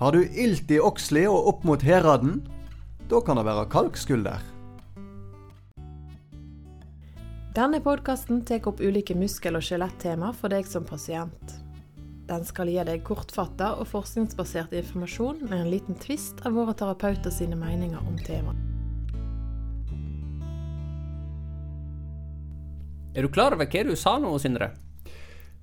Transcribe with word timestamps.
Har 0.00 0.12
du 0.12 0.28
ilt 0.32 0.70
i 0.70 0.78
Oxley 0.80 1.26
og 1.28 1.48
opp 1.50 1.64
mot 1.68 1.82
Heraden? 1.84 2.38
Da 3.10 3.18
kan 3.20 3.36
det 3.36 3.42
være 3.44 3.66
kalkskulder. 3.68 4.46
Denne 7.52 7.82
podkasten 7.84 8.40
tar 8.48 8.64
opp 8.70 8.80
ulike 8.80 9.12
muskel- 9.12 9.60
og 9.60 9.66
skjelettema 9.66 10.32
for 10.32 10.48
deg 10.48 10.64
som 10.64 10.88
pasient. 10.88 11.52
Den 12.32 12.48
skal 12.48 12.72
gi 12.72 12.80
deg 12.88 13.04
kortfatta 13.04 13.74
og 13.76 13.90
forskningsbasert 13.92 14.72
informasjon 14.80 15.44
med 15.50 15.66
en 15.66 15.72
liten 15.76 16.00
tvist 16.00 16.40
av 16.48 16.56
våre 16.56 16.72
terapeuter 16.72 17.28
sine 17.28 17.60
meninger 17.60 18.00
om 18.00 18.16
temaet. 18.24 18.56
Er 23.12 23.28
du 23.28 23.28
klar 23.28 23.52
over 23.52 23.68
hva 23.68 23.84
du 23.84 23.92
sa 24.00 24.16
nå, 24.16 24.32
Sindre? 24.40 24.72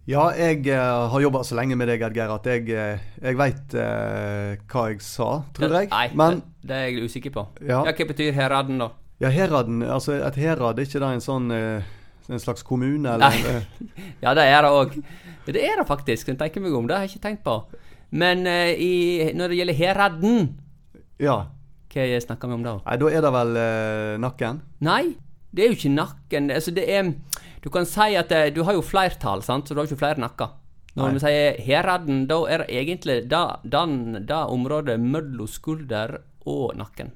Ja, 0.08 0.30
jeg 0.40 0.62
uh, 0.72 1.10
har 1.12 1.20
jobba 1.20 1.42
så 1.44 1.58
lenge 1.60 1.76
med 1.76 1.90
deg, 1.92 2.04
Edgeir, 2.08 2.32
at 2.32 2.46
jeg, 2.48 2.70
uh, 2.72 3.02
jeg 3.20 3.36
veit 3.40 3.74
uh, 3.76 4.54
hva 4.72 4.86
jeg 4.94 5.02
sa, 5.04 5.28
tror 5.58 5.74
jeg. 5.82 5.90
Nei, 5.92 6.06
Men 6.16 6.40
det, 6.40 6.70
det 6.70 6.78
er 6.78 6.86
jeg 6.88 7.10
usikker 7.10 7.34
på. 7.36 7.44
Ja. 7.68 7.82
Ja, 7.90 7.92
Hva 7.98 8.08
betyr 8.14 8.32
Heraden, 8.38 8.80
da? 8.80 8.88
ja, 9.20 9.32
Heraden, 9.34 9.82
altså 9.84 10.16
et 10.22 10.36
herad, 10.40 10.78
er 10.80 10.86
ikke 10.88 11.02
det 11.02 11.10
en 11.18 11.24
sånn 11.26 11.52
eh, 11.52 11.88
en 12.30 12.40
slags 12.44 12.64
kommune, 12.68 13.16
eller? 13.18 13.34
Nei. 13.34 13.58
eh, 13.58 14.08
Ja, 14.24 14.34
det 14.38 14.44
er 14.48 14.64
det 14.68 14.72
òg. 14.78 14.96
Det 15.48 15.64
er 15.64 15.80
det 15.82 15.88
faktisk. 15.90 16.28
Jeg 16.32 16.40
tenker 16.40 16.64
meg 16.64 16.76
om, 16.76 16.88
det 16.88 16.96
har 16.98 17.06
jeg 17.08 17.16
ikke 17.16 17.26
tenkt 17.28 17.44
på. 17.48 17.58
Men 18.16 18.46
eh, 18.48 18.74
i, 18.80 18.94
når 19.36 19.52
det 19.54 19.60
gjelder 19.62 19.80
Heraden, 19.82 20.50
Ja. 21.20 21.38
hva 21.92 22.08
snakker 22.24 22.48
vi 22.52 22.60
om 22.60 22.64
da? 22.68 22.78
Nei, 22.86 22.98
da 23.02 23.10
er 23.12 23.24
det 23.26 23.32
vel 23.42 23.56
eh, 23.64 24.16
nakken? 24.24 24.62
Nei, 24.88 25.04
det 25.52 25.64
er 25.64 25.72
jo 25.72 25.78
ikke 25.78 25.96
nakken. 25.96 26.52
Altså, 26.52 26.72
det 26.76 26.86
er 26.92 27.14
Du 27.64 27.70
kan 27.74 27.86
si 27.90 28.16
at 28.16 28.30
det, 28.30 28.56
du 28.56 28.64
har 28.64 28.78
jo 28.78 28.82
flertall, 28.86 29.42
sant, 29.44 29.68
så 29.68 29.74
du 29.76 29.82
har 29.82 29.90
ikke 29.90 30.00
flere 30.00 30.22
nakker. 30.22 30.54
Når 30.98 31.14
vi 31.14 31.22
sier 31.22 31.58
Heraden, 31.62 32.24
da 32.30 32.38
er 32.50 32.64
det 32.64 32.74
egentlig 32.74 33.18
det, 33.30 34.38
området 34.38 34.98
mellom 35.02 35.50
skulder 35.50 36.18
og 36.48 36.74
nakken. 36.80 37.12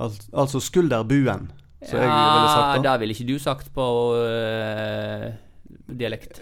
Al 0.00 0.14
altså 0.32 0.60
skulderbuen, 0.62 1.50
som 1.84 2.00
jeg 2.00 2.08
ville 2.08 2.48
sagt. 2.50 2.80
da. 2.82 2.82
det 2.86 2.94
ville 3.02 3.14
ikke 3.14 3.28
du 3.28 3.38
sagt 3.38 3.68
på 3.74 3.86
øh, 4.18 5.28
dialekt. 5.86 6.40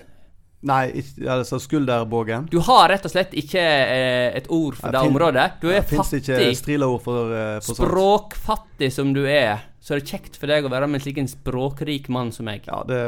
Nei, 0.63 1.03
altså 1.27 1.59
skulderbågen. 1.59 2.47
Du 2.53 2.61
har 2.63 2.87
rett 2.93 3.05
og 3.09 3.11
slett 3.11 3.33
ikke 3.35 3.61
eh, 3.61 4.29
et 4.39 4.47
ord 4.55 4.79
for 4.79 4.95
det 4.95 5.03
området. 5.03 5.49
Du 5.63 5.67
er 5.75 5.83
Fins 5.83 6.13
det 6.13 6.23
ikke 6.23 6.37
fattig. 6.39 6.59
strilaord 6.61 7.03
for, 7.03 7.35
eh, 7.35 7.57
for 7.59 7.75
sånt? 7.75 7.91
Språkfattig 7.91 8.93
som 8.95 9.11
du 9.17 9.25
er, 9.27 9.65
så 9.83 9.95
er 9.95 10.01
det 10.01 10.13
kjekt 10.13 10.39
for 10.39 10.51
deg 10.51 10.67
å 10.67 10.71
være 10.71 10.87
med 10.87 11.01
en 11.01 11.05
slik 11.05 11.19
en 11.19 11.31
språkrik 11.31 12.07
mann 12.13 12.31
som 12.35 12.47
meg. 12.47 12.69
Ja, 12.71 12.85
det, 12.87 13.01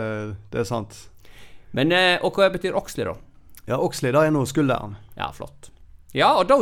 det 0.51 0.65
er 0.65 0.67
sant. 0.67 0.97
Men, 1.75 1.93
eh, 1.95 2.19
Og 2.23 2.35
hva 2.35 2.51
betyr 2.55 2.75
Oxley, 2.79 3.07
da? 3.07 3.15
Ja, 3.69 3.79
Oxley, 3.79 4.13
det 4.15 4.21
er 4.21 4.35
nå 4.35 4.43
skulderen. 4.51 4.97
Ja, 5.17 5.31
flott. 5.35 5.71
Ja, 6.15 6.33
og 6.39 6.49
da 6.51 6.59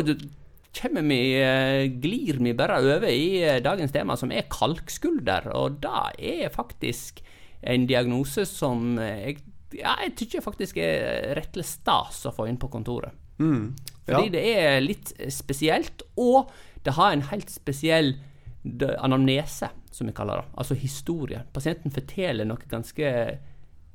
kommer 0.77 1.04
vi, 1.04 1.20
eh, 1.41 1.88
glir 2.00 2.41
vi 2.41 2.52
bare 2.56 2.78
over 2.80 3.08
i 3.08 3.41
eh, 3.41 3.60
dagens 3.64 3.92
tema, 3.92 4.16
som 4.16 4.32
er 4.32 4.48
kalkskulder. 4.52 5.48
Og 5.56 5.80
det 5.84 6.04
er 6.32 6.52
faktisk 6.52 7.20
en 7.62 7.86
diagnose 7.88 8.44
som 8.48 8.97
jeg, 9.00 9.41
ja, 9.78 9.97
jeg 10.04 10.16
tykker 10.20 10.44
faktisk 10.44 10.80
er 10.82 11.32
rettelig 11.38 11.69
stas 11.70 12.24
å 12.28 12.34
få 12.36 12.48
inn 12.50 12.60
på 12.60 12.70
kontoret. 12.72 13.16
Mm. 13.41 13.72
Fordi 14.04 14.32
det 14.34 14.42
er 14.58 14.80
litt 14.84 15.12
spesielt, 15.32 16.04
og 16.20 16.50
det 16.84 16.97
har 16.98 17.14
en 17.14 17.28
helt 17.30 17.52
spesiell 17.52 18.16
anamnese, 18.98 19.70
som 19.92 20.08
vi 20.08 20.12
kaller 20.16 20.40
det. 20.40 20.52
Altså 20.56 20.74
historie. 20.74 21.42
Pasienten 21.52 21.92
forteller 21.92 22.48
noe 22.48 22.70
ganske 22.70 23.12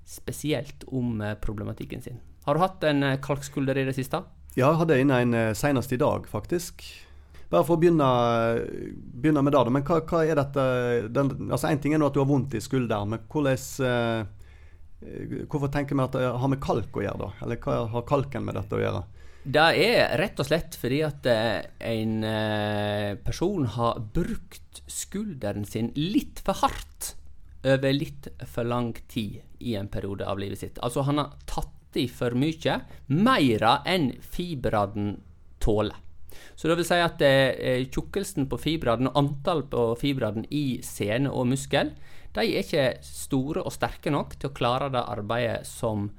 spesielt 0.07 0.85
om 0.87 1.21
eh, 1.21 1.33
problematikken 1.33 2.01
sin. 2.01 2.21
Har 2.45 2.55
du 2.55 2.63
hatt 2.63 2.83
en 2.87 3.03
eh, 3.03 3.19
kalkskulder 3.21 3.77
i 3.77 3.87
det 3.89 3.95
siste? 3.97 4.21
Ja, 4.55 4.69
jeg 4.69 4.79
hadde 4.83 5.01
inne 5.01 5.19
en 5.23 5.35
eh, 5.35 5.53
senest 5.57 5.91
i 5.91 5.99
dag, 5.99 6.29
faktisk. 6.31 6.85
Bare 7.51 7.65
for 7.67 7.77
å 7.77 7.81
begynne, 7.81 8.07
begynne 8.93 9.43
med 9.43 9.55
det. 9.55 9.65
Men 9.73 9.83
hva, 9.87 9.99
hva 10.07 10.23
er 10.27 10.39
dette 10.39 10.63
den, 11.15 11.31
Altså, 11.49 11.69
Én 11.71 11.79
ting 11.83 11.95
er 11.95 12.01
nå 12.01 12.09
at 12.09 12.15
du 12.15 12.21
har 12.21 12.29
vondt 12.29 12.55
i 12.57 12.63
skulderen, 12.63 13.13
men 13.13 13.23
hvordan 13.31 14.33
Hvorfor 15.47 15.69
tenker 15.69 15.93
vi 15.93 16.01
at 16.01 16.15
det 16.17 16.29
har 16.41 16.49
med 16.49 16.57
kalk 16.57 16.95
å 16.97 17.03
gjøre, 17.03 17.19
da? 17.21 17.45
Eller 17.45 17.59
hva 17.61 17.83
har 17.91 18.05
kalken 18.09 18.47
med 18.47 18.55
dette 18.57 18.73
å 18.73 18.79
gjøre? 18.81 19.03
Det 19.47 19.63
er 19.79 20.17
rett 20.19 20.39
og 20.43 20.47
slett 20.49 20.75
fordi 20.75 20.97
at 21.07 21.27
eh, 21.31 21.61
en 21.87 22.15
eh, 22.27 23.13
person 23.23 23.63
har 23.77 24.01
brukt 24.11 24.81
skulderen 24.91 25.63
sin 25.63 25.93
litt 25.95 26.41
for 26.43 26.59
hardt 26.65 27.13
over 27.63 27.95
litt 27.95 28.27
for 28.43 28.67
lang 28.67 28.91
tid 29.07 29.39
i 29.63 29.77
en 29.79 29.87
periode 29.87 30.27
av 30.27 30.41
livet 30.41 30.59
sitt. 30.59 30.81
Altså 30.83 31.05
han 31.07 31.21
har 31.21 31.31
tatt 31.47 31.95
i 31.95 32.09
for 32.11 32.35
mye, 32.35 32.75
mer 33.07 33.65
enn 33.87 34.11
fibrene 34.19 35.15
tåler. 35.63 35.95
Så 36.59 36.67
det 36.67 36.81
vil 36.81 36.89
si 36.91 36.99
at 36.99 37.23
eh, 37.23 37.87
tjukkelsen 37.87 38.51
på 38.51 38.59
fibrene 38.59 39.13
og 39.13 39.23
antall 39.23 39.63
på 39.71 39.89
fibrene 40.03 40.43
i 40.51 40.81
sene 40.83 41.31
og 41.31 41.47
muskel, 41.53 41.95
de 42.35 42.43
er 42.43 42.67
ikke 42.67 42.87
store 42.99 43.63
og 43.63 43.71
sterke 43.71 44.11
nok 44.11 44.35
til 44.35 44.51
å 44.51 44.57
klare 44.59 44.91
det 44.91 45.07
arbeidet 45.07 45.63
som 45.71 46.09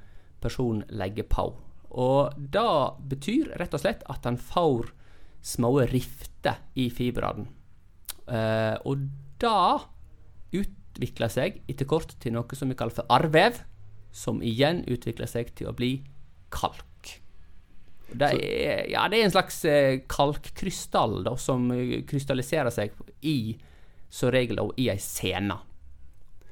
personen 0.40 0.86
legger 0.96 1.28
på. 1.28 1.50
Og 1.90 2.34
det 2.36 2.70
betyr 3.10 3.54
rett 3.60 3.74
og 3.74 3.82
slett 3.82 4.02
at 4.12 4.26
han 4.28 4.36
får 4.40 4.90
små 5.44 5.72
rifter 5.88 6.60
i 6.78 6.88
fibrene. 6.92 7.46
Eh, 8.28 8.76
og 8.84 9.06
det 9.40 10.58
utvikler 10.58 11.32
seg 11.32 11.62
etter 11.70 11.88
kort 11.88 12.12
til 12.20 12.34
noe 12.36 12.58
som 12.58 12.68
vi 12.68 12.76
kaller 12.76 12.96
for 12.96 13.08
arrvev, 13.12 13.62
som 14.12 14.42
igjen 14.44 14.82
utvikler 14.88 15.30
seg 15.30 15.54
til 15.56 15.70
å 15.70 15.76
bli 15.76 15.98
kalk. 16.52 16.84
Det 18.08 18.28
er, 18.32 18.86
ja, 18.88 19.04
det 19.08 19.18
er 19.18 19.26
en 19.26 19.34
slags 19.34 19.62
eh, 19.68 20.00
kalkkrystall 20.08 21.22
da, 21.26 21.36
som 21.40 21.68
eh, 21.74 22.00
krystalliserer 22.08 22.72
seg 22.72 22.96
i 23.20 23.56
som 24.08 24.32
regel 24.32 24.60
i 24.80 24.88
ei 24.88 25.00
sene. 25.00 25.58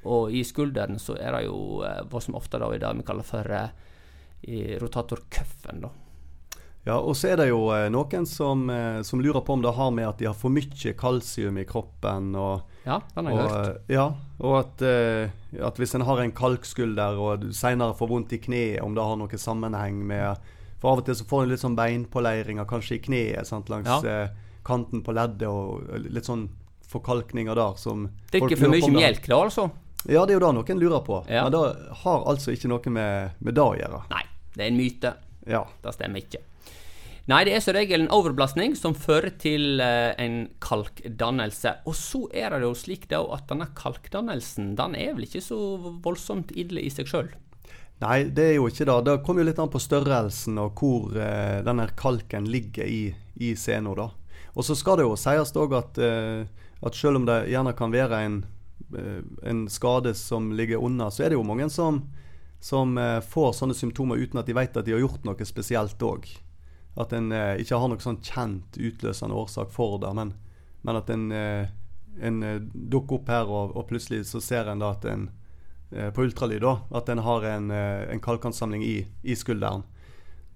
Og 0.07 0.31
i 0.31 0.43
skulderen 0.45 1.01
så 1.01 1.17
er 1.17 1.33
det 1.33 1.47
jo 1.47 1.81
hva 1.81 2.19
som 2.23 2.37
ofte 2.37 2.61
da 2.61 2.69
i 2.71 2.79
det 2.79 2.91
vi 2.99 3.05
kaller 3.05 3.25
for 3.25 3.49
i 4.43 4.77
rotatorcuffen. 4.79 5.81
da. 5.81 5.89
Ja, 6.87 6.95
og 7.03 7.15
så 7.19 7.33
er 7.33 7.35
det 7.41 7.49
jo 7.49 7.65
eh, 7.75 7.89
noen 7.91 8.25
som, 8.25 8.69
eh, 8.71 9.01
som 9.03 9.19
lurer 9.19 9.41
på 9.43 9.53
om 9.57 9.61
det 9.61 9.73
har 9.75 9.89
med 9.91 10.07
at 10.07 10.17
de 10.21 10.25
har 10.29 10.33
for 10.39 10.49
mye 10.49 10.93
kalsium 10.95 11.57
i 11.59 11.65
kroppen. 11.67 12.29
og 12.39 12.61
Ja, 12.85 13.01
den 13.15 13.25
har 13.25 13.33
jeg 13.33 13.41
og, 13.43 13.51
hørt. 13.51 13.67
eh, 13.89 13.93
Ja, 13.97 14.05
og 14.39 14.53
at, 14.61 14.81
at 15.67 15.75
hvis 15.81 15.95
en 15.95 16.05
har 16.07 16.21
en 16.23 16.31
kalkskulder 16.31 17.17
og 17.19 17.43
seinere 17.53 17.93
får 17.97 18.07
vondt 18.07 18.31
i 18.33 18.39
kneet, 18.39 18.81
om 18.81 18.95
det 18.95 19.03
har 19.03 19.17
noe 19.19 19.37
sammenheng 19.37 19.99
med 20.07 20.37
For 20.79 20.91
av 20.93 20.99
og 21.01 21.05
til 21.09 21.15
så 21.17 21.25
får 21.25 21.43
en 21.43 21.49
litt 21.49 21.59
sånn 21.63 21.75
beinpåleiringer 21.75 22.65
kanskje 22.69 22.95
i 22.99 22.99
kneet 23.01 23.47
sant, 23.49 23.67
langs 23.67 23.89
Ja. 24.05 24.27
kanten 24.63 25.01
på 25.03 25.11
leddet, 25.11 25.47
og 25.49 25.81
litt 26.07 26.23
sånn 26.23 26.47
forkalkninger 26.87 27.55
der 27.55 27.73
som 27.81 28.07
Drikker 28.31 28.47
ikke 28.53 28.59
for 28.61 28.69
mye 28.69 28.91
melk, 28.93 29.25
da, 29.27 29.39
altså? 29.43 29.71
Ja, 30.07 30.23
det 30.25 30.35
er 30.35 30.39
jo 30.39 30.45
det 30.45 30.53
noen 30.55 30.79
lurer 30.79 31.01
på. 31.03 31.25
Ja. 31.27 31.43
Men 31.43 31.51
det 31.51 31.63
har 32.03 32.23
altså 32.29 32.53
ikke 32.53 32.69
noe 32.69 32.93
med, 32.93 33.31
med 33.41 33.55
det 33.57 33.63
å 33.65 33.73
gjøre. 33.75 34.03
Nei, 34.13 34.21
det 34.57 34.65
er 34.65 34.73
en 34.73 34.79
myte. 34.79 35.15
Ja. 35.47 35.63
Det 35.83 35.95
stemmer 35.95 36.25
ikke. 36.25 36.43
Nei, 37.27 37.41
det 37.43 37.57
er 37.57 37.63
som 37.63 37.75
regel 37.75 38.05
en 38.05 38.13
overbelastning 38.15 38.77
som 38.79 38.93
fører 38.95 39.33
til 39.35 39.81
eh, 39.83 40.13
en 40.23 40.45
kalkdannelse. 40.63 41.73
Og 41.83 41.95
så 41.99 42.21
er 42.31 42.53
det 42.55 42.61
jo 42.63 42.71
slik 42.79 43.09
da 43.11 43.19
at 43.35 43.49
denne 43.49 43.67
kalkdannelsen 43.75 44.77
den 44.79 44.95
er 44.95 45.11
vel 45.17 45.25
ikke 45.27 45.43
så 45.43 45.57
voldsomt 46.05 46.53
ille 46.55 46.85
i 46.87 46.91
seg 46.93 47.11
sjøl. 47.11 47.33
Nei, 47.99 48.29
det 48.31 48.45
er 48.45 48.55
jo 48.55 48.69
ikke 48.71 48.87
det. 48.87 48.95
Det 49.09 49.17
kommer 49.25 49.43
jo 49.43 49.49
litt 49.49 49.59
an 49.59 49.73
på 49.73 49.81
størrelsen 49.83 50.61
og 50.63 50.79
hvor 50.79 51.19
eh, 51.19 51.59
denne 51.67 51.89
kalken 51.99 52.47
ligger 52.47 52.87
i, 52.87 53.09
i 53.43 53.51
sena. 53.59 53.91
Og 53.97 54.63
så 54.63 54.77
skal 54.79 55.01
det 55.01 55.09
jo 55.09 55.19
sies 55.19 55.51
òg 55.59 55.75
at, 55.75 55.99
eh, 55.99 56.47
at 56.79 56.95
selv 56.95 57.19
om 57.19 57.27
det 57.27 57.41
gjerne 57.51 57.75
kan 57.75 57.91
være 57.91 58.21
en, 58.23 58.37
en 59.43 59.65
skade 59.67 60.15
som 60.15 60.53
ligger 60.55 60.79
unna, 60.79 61.11
så 61.11 61.25
er 61.25 61.33
det 61.33 61.41
jo 61.41 61.43
mange 61.43 61.67
som, 61.73 62.05
som 62.59 62.97
eh, 62.97 63.19
får 63.19 63.53
sånne 63.53 63.75
symptomer 63.77 64.17
uten 64.17 64.39
at 64.41 64.47
de 64.49 64.55
vet 64.57 64.77
at 64.77 64.85
de 64.85 64.95
har 64.95 65.03
gjort 65.03 65.25
noe 65.27 65.47
spesielt 65.47 66.03
òg. 66.03 66.27
At 66.97 67.13
en 67.13 67.31
eh, 67.31 67.55
ikke 67.61 67.77
har 67.77 67.91
noen 67.91 68.03
sånn 68.03 68.21
kjent 68.25 68.79
utløsende 68.79 69.37
årsak 69.37 69.73
for 69.73 69.99
det, 70.01 70.13
men, 70.17 70.33
men 70.81 70.99
at 70.99 71.11
en, 71.13 71.27
eh, 71.31 71.67
en 72.17 72.39
dukker 72.73 73.19
opp 73.19 73.29
her, 73.33 73.49
og, 73.49 73.75
og 73.77 73.89
plutselig 73.91 74.25
så 74.31 74.41
ser 74.43 74.71
en 74.71 74.83
da 74.83 74.93
at 74.95 75.05
en 75.09 75.29
på 75.87 76.25
ultralyd 76.25 76.59
da, 76.65 76.73
at 76.99 77.07
en 77.07 77.21
har 77.23 77.45
en, 77.47 77.69
en 77.71 78.19
kalkansamling 78.19 78.81
i, 78.83 79.05
i 79.23 79.37
skulderen. 79.39 79.85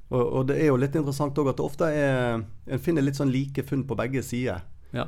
Og, 0.10 0.20
og 0.20 0.50
det 0.50 0.58
er 0.60 0.68
jo 0.68 0.80
litt 0.81 0.98
interessant 1.00 1.38
òg 1.40 1.54
at 1.54 1.62
det 1.62 1.64
ofte 1.64 1.88
er 1.88 2.42
En 2.68 2.81
finner 2.84 3.06
litt 3.06 3.16
sånn 3.16 3.31
like 3.31 3.64
funn 3.64 3.86
på 3.88 3.96
begge 3.96 4.25
sider. 4.28 4.66
Ja. 4.92 5.06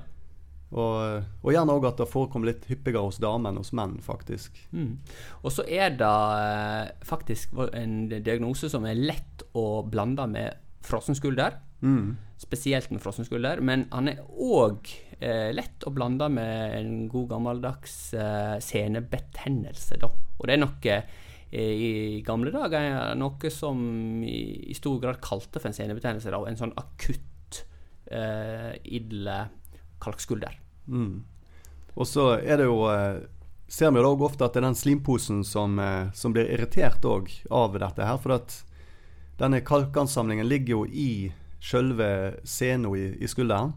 Og, 0.74 1.26
og 1.46 1.54
gjerne 1.54 1.76
òg 1.78 1.86
at 1.86 2.00
det 2.02 2.10
forekommer 2.10 2.50
litt 2.50 2.66
hyppigere 2.66 3.06
hos 3.06 3.20
damer 3.22 3.52
enn 3.52 3.62
hos 3.62 3.74
menn, 3.78 4.00
faktisk. 4.02 4.58
Mm. 4.74 4.96
Og 5.44 5.54
så 5.54 5.66
er 5.70 5.94
det 6.00 6.10
eh, 6.10 6.94
faktisk 7.06 7.54
en 7.78 7.98
diagnose 8.14 8.72
som 8.74 8.88
er 8.90 8.98
lett 8.98 9.46
å 9.54 9.84
blande 9.86 10.26
med 10.32 10.64
frossen 10.84 11.18
skulder. 11.18 11.60
Mm. 11.86 12.16
Spesielt 12.42 12.90
med 12.90 13.04
frossen 13.04 13.28
skulder. 13.28 13.62
Men 13.62 13.86
han 13.94 14.10
er 14.10 14.24
òg 14.34 14.90
eh, 15.20 15.52
lett 15.54 15.86
å 15.86 15.94
blande 15.94 16.32
med 16.34 16.78
en 16.80 16.96
god 17.12 17.30
gammeldags 17.36 17.98
eh, 18.18 18.58
senebetennelse, 18.64 20.02
da. 20.02 20.10
Og 20.40 20.50
det 20.50 20.58
er 20.58 20.64
noe 20.64 20.98
eh, 20.98 21.04
i 21.54 22.22
gamle 22.26 22.52
dager 22.54 23.14
noe 23.20 23.54
som 23.54 23.78
i, 24.26 24.72
i 24.74 24.78
stor 24.78 24.98
grad 25.04 25.22
kalte 25.22 25.62
for 25.62 25.70
en 25.70 25.78
senebetennelse. 25.78 26.34
Da, 26.34 26.42
en 26.50 26.64
sånn 26.66 26.74
akutt 26.82 27.62
eh, 28.10 28.74
idle 28.90 29.44
kalkskulder. 30.04 30.60
Mm. 30.88 31.24
Og 31.94 32.10
så 32.10 32.34
er 32.42 32.60
det 32.60 32.68
jo 32.68 32.84
eh, 32.92 33.24
Ser 33.74 33.90
vi 33.96 34.02
da 34.04 34.10
ofte 34.12 34.46
at 34.46 34.54
det 34.54 34.60
er 34.60 34.68
den 34.68 34.78
slimposen 34.78 35.40
som, 35.48 35.80
eh, 35.82 36.12
som 36.14 36.34
blir 36.36 36.46
irritert 36.52 37.02
òg 37.10 37.32
av 37.50 37.74
dette 37.82 38.06
her. 38.06 38.20
For 38.22 38.36
at 38.36 38.60
denne 39.40 39.64
kalkansamlingen 39.66 40.46
ligger 40.46 40.76
jo 40.76 40.84
i 40.86 41.32
sjølve 41.64 42.10
sena 42.46 42.92
i, 43.00 43.08
i 43.18 43.30
skulderen. 43.32 43.74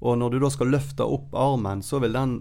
Og 0.00 0.16
når 0.18 0.32
du 0.32 0.38
da 0.42 0.50
skal 0.50 0.72
løfte 0.72 1.04
opp 1.04 1.36
armen, 1.36 1.84
så 1.84 2.00
vil 2.02 2.16
den 2.16 2.34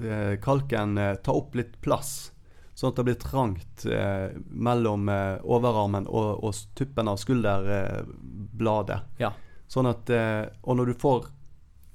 eh, 0.00 0.34
kalken 0.42 0.96
eh, 0.98 1.14
ta 1.22 1.36
opp 1.36 1.54
litt 1.54 1.76
plass. 1.84 2.32
Sånn 2.76 2.92
at 2.92 2.98
det 2.98 3.06
blir 3.08 3.20
trangt 3.20 3.86
eh, 3.88 4.32
mellom 4.48 5.08
eh, 5.12 5.36
overarmen 5.44 6.08
og, 6.08 6.42
og 6.44 6.58
tuppen 6.76 7.12
av 7.12 7.20
skulderbladet. 7.20 8.98
Ja. 9.20 9.32
Sånn 9.68 9.88
at 9.90 10.10
eh, 10.12 10.44
Og 10.62 10.78
når 10.78 10.92
du 10.92 11.00
får 11.00 11.30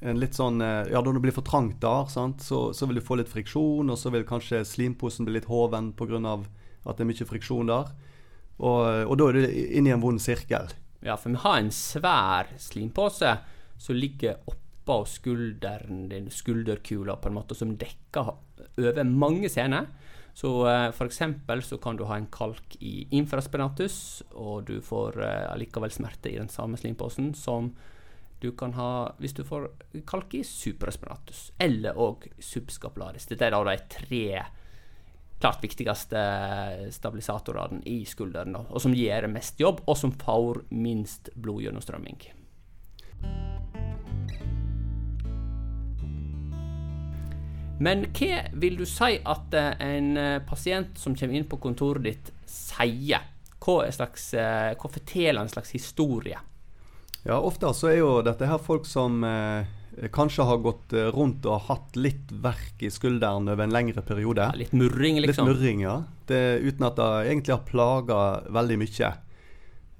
en 0.01 0.19
litt 0.19 0.37
sånn 0.37 0.61
eh, 0.65 0.89
Ja, 0.91 1.01
når 1.01 1.17
det 1.17 1.23
blir 1.27 1.35
for 1.35 1.45
trangt 1.45 1.79
der, 1.83 2.07
sant, 2.09 2.41
så, 2.45 2.69
så 2.73 2.87
vil 2.89 2.99
du 2.99 3.05
få 3.05 3.19
litt 3.19 3.31
friksjon, 3.31 3.91
og 3.93 3.99
så 3.99 4.11
vil 4.13 4.27
kanskje 4.27 4.63
slimposen 4.67 5.27
bli 5.27 5.37
litt 5.37 5.49
hoven 5.51 5.91
pga. 5.97 6.17
at 6.81 6.97
det 6.97 7.05
er 7.05 7.11
mye 7.11 7.29
friksjon 7.29 7.69
der. 7.69 7.91
Og, 8.61 8.81
og 9.09 9.17
da 9.17 9.27
er 9.29 9.37
du 9.37 9.45
inne 9.49 9.91
i 9.91 9.95
en 9.95 10.03
vond 10.03 10.21
sirkel. 10.21 10.73
Ja, 11.01 11.17
for 11.17 11.33
vi 11.33 11.41
har 11.41 11.57
en 11.57 11.73
svær 11.73 12.49
slimpose 12.61 13.37
som 13.81 13.97
ligger 13.97 14.37
oppå 14.49 14.99
skulderen 15.09 16.07
din, 16.11 16.29
skulderkula, 16.29 17.17
på 17.17 17.29
en 17.29 17.37
måte, 17.37 17.57
som 17.57 17.73
dekker 17.77 18.33
over 18.77 19.03
mange 19.09 19.49
sener. 19.49 19.89
Så 20.37 20.51
uh, 20.63 20.89
f.eks. 20.93 21.23
så 21.67 21.77
kan 21.81 21.97
du 21.97 22.05
ha 22.07 22.17
en 22.17 22.29
kalk 22.31 22.77
i 22.79 23.07
infraspinatus, 23.17 24.23
og 24.31 24.69
du 24.69 24.77
får 24.85 25.17
uh, 25.19 25.51
allikevel 25.51 25.91
smerte 25.91 26.31
i 26.31 26.37
den 26.37 26.49
samme 26.49 26.79
slimposen 26.79 27.33
som 27.35 27.73
du 28.41 28.51
kan 28.57 28.73
ha 28.73 29.11
hvis 29.21 29.35
du 29.37 29.43
får 29.45 29.69
kalk 30.09 30.33
i 30.37 30.43
supraspinatus, 30.47 31.51
eller 31.61 31.97
òg 31.99 32.27
subscapularis. 32.41 33.29
Dette 33.29 33.47
er 33.47 33.55
da 33.55 33.63
de 33.67 33.77
tre 33.91 34.25
klart 35.41 35.63
viktigste 35.63 36.19
stabilisatorene 36.93 37.81
i 37.89 38.03
skulderen, 38.05 38.59
og 38.61 38.77
som 38.81 38.93
gjør 38.93 39.29
mest 39.31 39.61
jobb, 39.61 39.81
og 39.89 39.97
som 39.97 40.13
får 40.13 40.63
minst 40.69 41.31
blodgjennomstrømming. 41.41 42.21
Men 47.81 48.05
hva 48.13 48.43
vil 48.61 48.77
du 48.77 48.85
si 48.85 49.15
at 49.17 49.55
eh, 49.57 49.71
en 49.81 50.11
eh, 50.19 50.43
pasient 50.45 50.99
som 51.01 51.15
kommer 51.17 51.39
inn 51.39 51.47
på 51.49 51.57
kontoret 51.63 52.05
ditt, 52.05 52.29
sier? 52.45 53.25
Hva, 53.61 53.87
slags, 53.93 54.27
eh, 54.37 54.73
hva 54.77 54.91
forteller 54.93 55.41
en 55.41 55.49
slags 55.49 55.73
historie? 55.73 56.37
Ja, 57.23 57.37
ofte 57.37 57.69
så 57.77 57.91
er 57.91 57.99
jo 57.99 58.13
dette 58.25 58.47
her 58.49 58.61
folk 58.61 58.87
som 58.89 59.21
eh, 59.27 59.67
kanskje 60.13 60.45
har 60.47 60.61
gått 60.63 60.93
eh, 60.97 61.09
rundt 61.13 61.45
og 61.45 61.67
hatt 61.67 61.97
litt 61.99 62.31
verk 62.31 62.81
i 62.81 62.89
skulderen 62.93 63.51
over 63.51 63.67
en 63.67 63.75
lengre 63.75 64.01
periode. 64.05 64.47
Ja, 64.49 64.57
litt 64.57 64.73
murring, 64.73 65.21
liksom? 65.21 65.49
Litt 65.49 65.59
murring, 65.59 65.83
ja. 65.85 65.99
Det, 66.29 66.41
uten 66.65 66.87
at 66.87 66.97
det 66.97 67.11
egentlig 67.27 67.55
har 67.55 67.67
plaga 67.67 68.21
veldig 68.49 68.79
mye. 68.81 69.11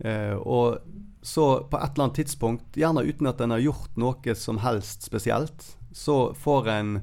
Eh, 0.02 0.34
og 0.40 0.82
så 1.22 1.48
på 1.70 1.78
et 1.78 1.92
eller 1.94 2.08
annet 2.08 2.22
tidspunkt, 2.24 2.78
gjerne 2.78 3.06
uten 3.06 3.30
at 3.30 3.42
en 3.46 3.54
har 3.54 3.62
gjort 3.62 4.00
noe 4.02 4.36
som 4.36 4.62
helst 4.64 5.06
spesielt, 5.06 5.76
så 5.94 6.32
får 6.34 6.72
en 6.74 6.96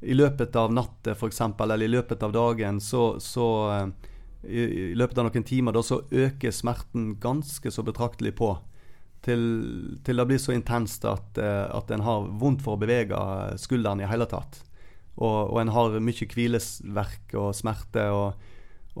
i 0.00 0.14
løpet 0.14 0.54
av 0.54 0.70
natta 0.70 1.16
f.eks., 1.16 1.40
eller 1.58 1.82
i 1.82 1.90
løpet 1.90 2.22
av 2.22 2.32
dagen, 2.32 2.78
så, 2.80 3.16
så 3.18 3.48
i, 4.46 4.60
i, 4.60 4.94
løpet 4.94 5.18
av 5.18 5.26
noen 5.26 5.42
timer 5.42 5.74
da, 5.74 5.82
så 5.82 6.04
øker 6.06 6.54
smerten 6.54 7.16
ganske 7.18 7.72
så 7.74 7.82
betraktelig 7.82 8.36
på. 8.38 8.52
Til, 9.24 9.42
til 10.06 10.20
det 10.20 10.26
blir 10.30 10.38
så 10.40 10.54
intenst 10.54 11.02
at, 11.08 11.38
at 11.42 11.90
en 11.90 12.04
har 12.06 12.28
vondt 12.40 12.62
for 12.64 12.76
å 12.76 12.80
bevege 12.80 13.18
skulderen 13.60 14.00
i 14.00 14.08
hele 14.08 14.28
tatt. 14.30 14.60
Og, 15.18 15.50
og 15.50 15.58
en 15.60 15.72
har 15.74 15.98
mye 15.98 16.28
hvileverk 16.30 17.34
og 17.34 17.50
smerte. 17.58 18.04
Og, 18.14 18.48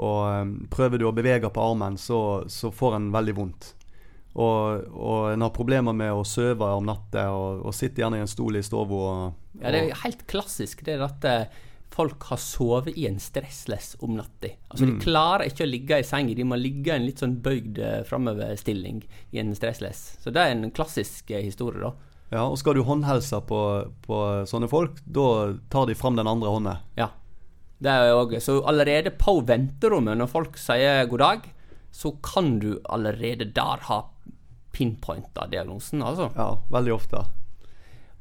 og 0.02 0.54
prøver 0.74 1.00
du 1.00 1.06
å 1.08 1.14
bevege 1.14 1.50
på 1.54 1.64
armen, 1.70 1.98
så, 2.00 2.20
så 2.50 2.72
får 2.74 2.98
en 2.98 3.10
veldig 3.14 3.36
vondt. 3.38 3.72
Og, 4.38 4.84
og 4.94 5.32
en 5.32 5.42
har 5.42 5.54
problemer 5.54 5.94
med 5.96 6.12
å 6.14 6.26
sove 6.26 6.66
om 6.78 6.86
natta 6.86 7.24
og, 7.34 7.64
og 7.66 7.74
sitter 7.74 8.04
gjerne 8.04 8.20
i 8.20 8.22
en 8.22 8.30
stol 8.30 8.58
i 8.58 8.62
stua. 8.62 8.84
Ja, 9.58 9.72
det 9.74 9.80
er 9.80 10.02
helt 10.04 10.26
klassisk 10.30 10.84
det 10.86 10.98
at 11.02 11.26
eh, 11.26 11.64
folk 11.98 12.22
har 12.30 12.38
sovet 12.38 12.94
i 12.98 13.08
en 13.10 13.18
stressless 13.20 13.96
om 14.06 14.14
natta. 14.16 14.52
Altså, 14.70 14.86
Mm. 14.86 14.92
De 14.98 15.04
klarer 15.04 15.48
ikke 15.50 15.66
å 15.66 15.70
ligge 15.72 15.98
i 15.98 16.06
senga, 16.06 16.34
de 16.38 16.44
må 16.46 16.56
ligge 16.58 16.92
i 16.92 16.96
en 16.96 17.06
litt 17.06 17.18
sånn 17.22 17.36
bøyd 17.42 17.78
eh, 17.82 18.02
framoverstilling 18.06 19.02
i 19.34 19.40
en 19.42 19.50
stressless. 19.58 20.16
Så 20.22 20.30
det 20.30 20.40
er 20.44 20.54
en 20.54 20.70
klassisk 20.70 21.30
eh, 21.34 21.42
historie, 21.42 21.82
da. 21.82 21.92
Ja, 22.30 22.42
og 22.44 22.58
skal 22.60 22.76
du 22.76 22.82
håndhelse 22.84 23.40
på, 23.48 23.60
på 24.04 24.16
sånne 24.46 24.68
folk, 24.68 24.98
da 25.06 25.54
tar 25.72 25.86
de 25.88 25.96
fram 25.96 26.16
den 26.18 26.28
andre 26.28 26.50
hånda. 26.52 26.74
Ja. 26.98 27.08
Det 27.80 27.88
er 27.90 28.10
jo 28.10 28.18
også, 28.24 28.40
så 28.42 28.56
allerede 28.68 29.12
på 29.16 29.38
venterommet, 29.48 30.18
når 30.18 30.28
folk 30.30 30.58
sier 30.60 31.06
god 31.08 31.22
dag, 31.22 31.46
så 31.94 32.12
kan 32.22 32.58
du 32.60 32.74
allerede 32.90 33.46
der 33.56 33.84
ha 33.88 34.02
pinpointa 34.76 35.46
diagnosen, 35.50 36.02
altså. 36.04 36.28
Ja, 36.36 36.50
veldig 36.70 36.92
ofte. 36.94 37.24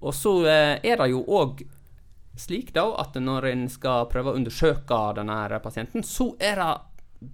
Og 0.01 0.13
så 0.13 0.37
eh, 0.45 0.77
er 0.85 1.01
det 1.01 1.09
jo 1.11 1.23
òg 1.25 1.63
slik 2.41 2.73
da 2.75 2.85
at 3.01 3.17
når 3.19 3.49
en 3.51 3.65
skal 3.71 4.07
prøve 4.11 4.33
å 4.33 4.39
undersøke 4.39 4.99
denne 5.17 5.59
pasienten, 5.63 6.05
så 6.05 6.31
er 6.39 6.61
det 6.61 6.71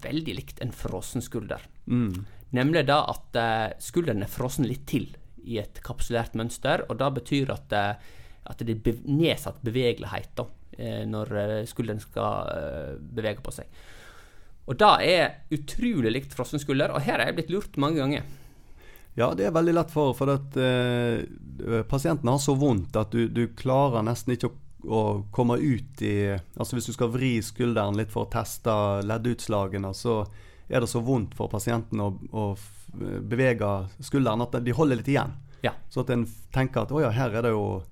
veldig 0.03 0.35
likt 0.37 0.61
en 0.63 0.73
frossen 0.75 1.23
skulder. 1.23 1.63
Mm. 1.85 2.23
Nemlig 2.55 2.85
da 2.87 3.01
at 3.11 3.39
eh, 3.39 3.75
skulderen 3.81 4.23
er 4.23 4.31
frossen 4.31 4.67
litt 4.69 4.85
til 4.89 5.09
i 5.43 5.57
et 5.59 5.81
kapsulert 5.83 6.37
mønster, 6.39 6.85
og 6.87 6.99
det 7.01 7.09
betyr 7.17 7.51
at, 7.55 7.73
eh, 7.75 8.13
at 8.51 8.61
det 8.63 8.77
er 8.77 9.01
nedsatt 9.09 9.59
bevegelighet 9.65 10.31
da, 10.39 10.47
eh, 10.77 11.01
når 11.09 11.65
skulderen 11.69 12.01
skal 12.03 13.01
bevege 13.01 13.43
på 13.43 13.55
seg. 13.55 13.83
Og 14.63 14.79
det 14.79 14.93
er 15.09 15.25
utrolig 15.51 16.13
likt 16.13 16.37
frossen 16.37 16.61
skulder, 16.61 16.93
og 16.93 17.03
her 17.03 17.19
er 17.19 17.31
jeg 17.31 17.41
blitt 17.41 17.51
lurt 17.51 17.81
mange 17.81 17.99
ganger. 17.99 18.23
Ja, 19.19 19.29
det 19.37 19.45
er 19.45 19.53
veldig 19.53 19.75
lett 19.75 19.91
for, 19.93 20.15
for 20.17 20.31
at 20.33 20.55
eh, 20.57 21.83
pasienten 21.89 22.31
har 22.31 22.39
så 22.41 22.55
vondt 22.57 22.95
at 22.97 23.13
du, 23.13 23.27
du 23.29 23.45
klarer 23.57 24.05
nesten 24.05 24.33
ikke 24.33 24.49
å, 24.49 24.55
å 24.83 25.23
komme 25.31 25.57
ut 25.57 26.01
i 26.03 26.33
Altså 26.33 26.75
hvis 26.77 26.89
du 26.89 26.93
skal 26.95 27.11
vri 27.13 27.37
skulderen 27.43 27.97
litt 27.97 28.11
for 28.11 28.25
å 28.25 28.31
teste 28.33 28.73
leddutslagene, 29.07 29.93
så 29.95 30.23
er 30.67 30.83
det 30.83 30.89
så 30.91 31.01
vondt 31.03 31.35
for 31.37 31.51
pasienten 31.51 32.01
å, 32.01 32.11
å 32.31 32.45
bevege 32.93 33.71
skulderen 34.03 34.45
at 34.45 34.57
de 34.63 34.75
holder 34.75 34.99
litt 34.99 35.11
igjen. 35.11 35.33
Ja. 35.63 35.73
Så 35.89 36.03
at 36.03 36.11
en 36.11 36.25
tenker 36.53 36.83
at 36.83 36.91
å 36.91 37.01
ja, 37.03 37.11
her 37.15 37.35
er 37.35 37.45
det 37.45 37.53
jo 37.53 37.83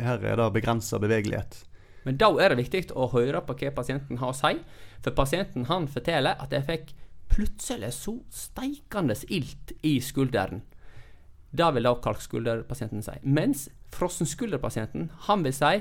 her 0.00 0.22
er 0.26 0.40
det 0.40 0.48
begrensa 0.54 0.98
bevegelighet. 1.02 1.60
Men 2.06 2.16
da 2.18 2.30
er 2.40 2.50
det 2.50 2.62
viktig 2.62 2.96
å 2.96 3.10
høre 3.12 3.42
på 3.44 3.54
hva 3.60 3.74
pasienten 3.76 4.18
har 4.22 4.32
å 4.32 4.36
si. 4.36 4.56
For 5.04 5.14
pasienten 5.16 5.68
han 5.68 5.88
forteller 5.90 6.40
at 6.40 6.52
jeg 6.54 6.66
fikk 6.68 6.92
plutselig 7.30 7.92
så 7.94 8.16
steikende 8.34 9.14
ilt 9.28 9.74
i 9.86 9.98
skulderen. 10.02 10.64
Det 11.50 11.68
vil 11.74 11.86
da 11.86 11.94
kalkskulderpasienten 12.02 13.04
si. 13.04 13.16
Mens 13.22 13.68
frossenskulderpasienten 13.94 15.10
han 15.26 15.46
vil 15.46 15.54
si 15.54 15.80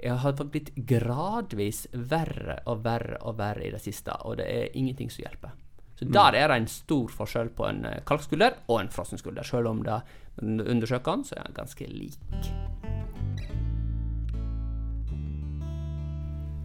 jeg 0.00 0.16
har 0.22 0.44
blitt 0.48 0.72
gradvis 0.88 1.86
verre 1.92 2.60
og 2.70 2.84
verre 2.84 3.18
og 3.20 3.36
verre 3.40 3.66
i 3.66 3.72
det 3.74 3.82
siste, 3.84 4.14
og 4.24 4.38
det 4.40 4.48
er 4.48 4.78
ingenting 4.78 5.12
som 5.12 5.26
hjelper. 5.26 5.56
Så 6.00 6.08
der 6.08 6.32
er 6.32 6.48
det 6.48 6.56
en 6.56 6.70
stor 6.72 7.12
forskjell 7.12 7.50
på 7.52 7.66
en 7.68 7.84
eh, 7.84 8.00
kalkskulder 8.08 8.62
og 8.68 8.78
en 8.80 8.88
frossenskulder, 8.88 9.44
selv 9.44 9.68
om 9.68 9.82
det, 9.84 10.00
undersøker 10.40 11.18
den, 11.18 11.24
så 11.28 11.36
er 11.36 11.50
den 11.50 11.58
ganske 11.58 11.88
lik. 11.92 12.16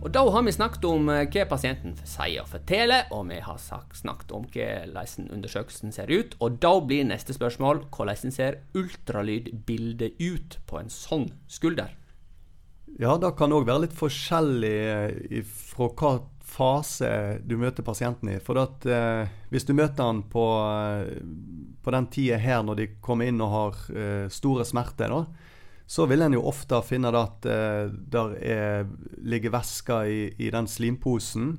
Og 0.05 0.11
da 0.13 0.21
har 0.29 0.43
vi 0.45 0.53
snakket 0.53 0.87
om 0.87 1.09
eh, 1.11 1.25
hva 1.33 1.45
pasienten 1.49 1.97
sier 2.07 2.45
og 2.45 2.51
forteller, 2.53 3.11
og 3.11 3.27
vi 3.33 3.41
har 3.43 3.59
snakket 3.59 4.31
om 4.37 4.47
hvordan 4.53 5.27
undersøkelsen 5.35 5.91
ser 5.91 6.13
ut. 6.13 6.39
Og 6.39 6.61
da 6.63 6.71
blir 6.79 7.03
neste 7.09 7.35
spørsmål 7.35 7.89
hvordan 7.89 8.31
ser 8.31 8.61
ultralydbildet 8.77 10.21
ut 10.21 10.59
på 10.69 10.79
en 10.79 10.93
sånn 10.93 11.27
skulder? 11.51 11.91
Ja, 12.95 13.17
det 13.19 13.33
kan 13.35 13.51
òg 13.51 13.65
være 13.67 13.85
litt 13.85 13.95
forskjellig 13.97 14.75
eh, 14.87 15.43
fra 15.43 15.89
hva 15.91 16.11
fase 16.45 17.09
du 17.43 17.57
møter 17.59 17.83
pasienten 17.83 18.29
i. 18.31 18.37
For 18.43 18.59
at 18.61 18.85
eh, 18.87 19.31
hvis 19.51 19.67
du 19.67 19.73
møter 19.75 20.07
han 20.07 20.21
på, 20.31 20.45
eh, 20.63 21.17
på 21.83 21.95
den 21.95 22.07
tida 22.13 22.39
her 22.39 22.63
når 22.63 22.79
de 22.79 22.87
kommer 23.03 23.27
inn 23.27 23.43
og 23.43 23.51
har 23.51 23.81
eh, 23.91 24.27
store 24.31 24.63
smerter, 24.67 25.11
da, 25.11 25.25
så 25.85 26.07
vil 26.09 26.23
en 26.25 26.37
jo 26.37 26.45
ofte 26.47 26.79
finne 26.87 27.11
at 27.19 27.45
eh, 27.51 27.91
der 27.91 28.37
er, 28.39 28.87
ligger 29.21 29.53
væske 29.57 29.99
i, 30.07 30.21
i 30.39 30.51
den 30.53 30.69
slimposen. 30.69 31.57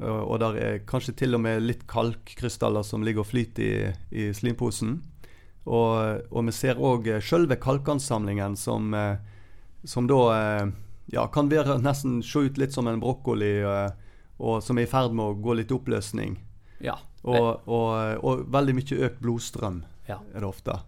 Og, 0.00 0.38
der 0.40 0.54
er 0.56 0.78
kanskje 0.88 1.12
til 1.12 1.36
og 1.36 1.42
med 1.44 1.60
litt 1.60 1.82
kalkkrystaller 1.84 2.86
som 2.88 3.02
ligger 3.04 3.20
og 3.20 3.28
flyter 3.28 3.60
i, 3.60 3.90
i 4.16 4.30
slimposen. 4.32 4.94
Og, 5.68 6.22
og 6.32 6.46
vi 6.48 6.54
ser 6.56 6.80
òg 6.80 7.10
sjølve 7.20 7.58
kalkansamlingen 7.60 8.56
som 8.56 8.94
eh, 8.96 9.20
som 9.84 10.06
da 10.10 10.20
eh, 10.34 10.66
ja, 11.14 11.26
kan 11.32 11.50
være 11.50 11.78
nesten 11.82 12.20
se 12.26 12.46
ut 12.46 12.60
litt 12.60 12.74
som 12.76 12.88
en 12.90 13.00
brokkoli, 13.02 13.54
eh, 13.64 13.88
og 14.40 14.62
som 14.64 14.78
er 14.78 14.88
i 14.88 14.90
ferd 14.90 15.14
med 15.16 15.24
å 15.24 15.38
gå 15.40 15.56
litt 15.58 15.72
i 15.72 15.76
oppløsning. 15.76 16.38
Ja. 16.80 16.96
Og, 17.22 17.66
og, 17.68 18.22
og 18.24 18.46
veldig 18.52 18.76
mye 18.78 19.02
økt 19.08 19.18
blodstrøm 19.20 19.82
ja. 20.08 20.20
er 20.32 20.40
det 20.40 20.48
ofte. 20.48 20.78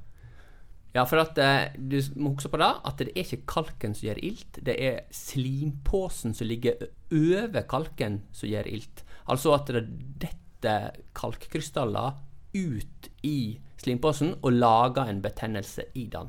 Ja, 0.92 1.06
for 1.08 1.22
at 1.22 1.38
eh, 1.40 1.72
du 1.76 1.96
må 2.20 2.34
huske 2.34 2.52
på 2.52 2.61
det, 2.61 2.68
at 2.84 3.00
det 3.00 3.12
er 3.12 3.25
ikke 3.25 3.46
kalken 3.49 3.96
som 3.96 4.11
gjør 4.11 4.20
ilt, 4.28 4.61
det 4.61 4.76
er 4.76 4.99
slimpåsen 5.16 6.37
som 6.37 6.49
ligger 6.49 6.84
over 7.12 7.64
kalken 7.68 8.20
som 8.37 8.50
gjør 8.52 8.68
ilt. 8.68 9.04
Altså 9.32 9.54
at 9.56 9.72
det 9.72 9.87
detter 10.20 10.99
kalkkrystaller 11.16 12.18
ut 12.52 13.08
i 13.25 13.56
slimpåsen 13.80 14.37
og 14.42 14.52
lager 14.52 15.08
en 15.08 15.22
betennelse 15.25 15.88
i 15.96 16.06
den. 16.12 16.28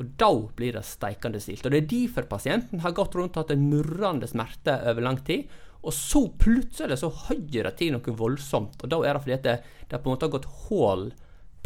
Og 0.00 0.14
da 0.16 0.30
blir 0.56 0.78
det 0.78 0.86
steikende 0.88 1.40
stilt. 1.42 1.66
Og 1.66 1.74
det 1.74 1.82
er 1.82 1.90
derfor 1.90 2.28
pasienten 2.30 2.80
har 2.80 2.94
gått 2.96 3.16
rundt 3.18 3.36
og 3.36 3.44
hatt 3.44 3.52
en 3.52 3.68
murrende 3.68 4.28
smerte 4.30 4.78
over 4.88 5.04
lang 5.04 5.20
tid. 5.26 5.50
Og 5.82 5.92
så 5.92 6.24
plutselig 6.38 7.00
så 7.00 7.10
høyer 7.26 7.68
det 7.68 7.74
til 7.80 7.92
noe 7.96 8.16
voldsomt. 8.16 8.80
Og 8.80 8.92
da 8.92 9.02
er 9.04 9.16
det 9.16 9.24
fordi 9.24 9.36
at 9.36 9.46
det, 9.46 9.56
det 9.90 10.00
på 10.00 10.08
en 10.08 10.14
måte 10.14 10.28
har 10.28 10.34
gått 10.36 10.50
hull 10.68 11.08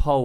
på 0.00 0.16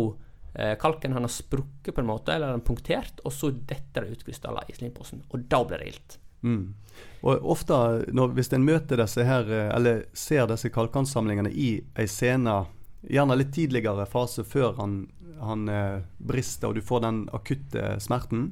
eh, 0.56 0.74
kalken. 0.82 1.14
Han 1.14 1.28
har 1.28 1.34
sprukket 1.34 1.94
på 1.96 2.02
en 2.02 2.10
måte, 2.10 2.34
eller 2.34 2.56
han 2.56 2.66
punktert, 2.66 3.22
og 3.26 3.36
så 3.36 3.52
detter 3.52 4.08
det 4.08 4.18
ut 4.18 4.26
krystaller 4.26 4.70
i 4.72 4.78
slimposen. 4.80 5.26
Og 5.30 5.46
da 5.52 5.62
blir 5.68 5.84
det 5.84 5.94
ilt. 5.94 6.18
Mm. 6.42 6.74
Og 7.22 7.52
ofte 7.54 7.76
når, 8.10 8.34
hvis 8.38 8.50
en 8.56 8.66
møter 8.66 9.04
disse 9.04 9.26
her, 9.28 9.46
eh, 9.46 9.70
eller 9.76 10.06
ser 10.18 10.48
disse 10.50 10.72
kalkansamlingene 10.74 11.52
i 11.54 11.74
ei 12.00 12.08
scene, 12.10 12.64
gjerne 13.02 13.38
litt 13.38 13.54
tidligere 13.54 14.06
fase 14.10 14.46
før 14.48 14.76
han, 14.78 15.04
han 15.42 15.70
eh, 15.70 16.02
brister 16.18 16.70
og 16.70 16.78
du 16.78 16.82
får 16.86 17.02
den 17.06 17.24
akutte 17.34 17.96
smerten, 18.04 18.52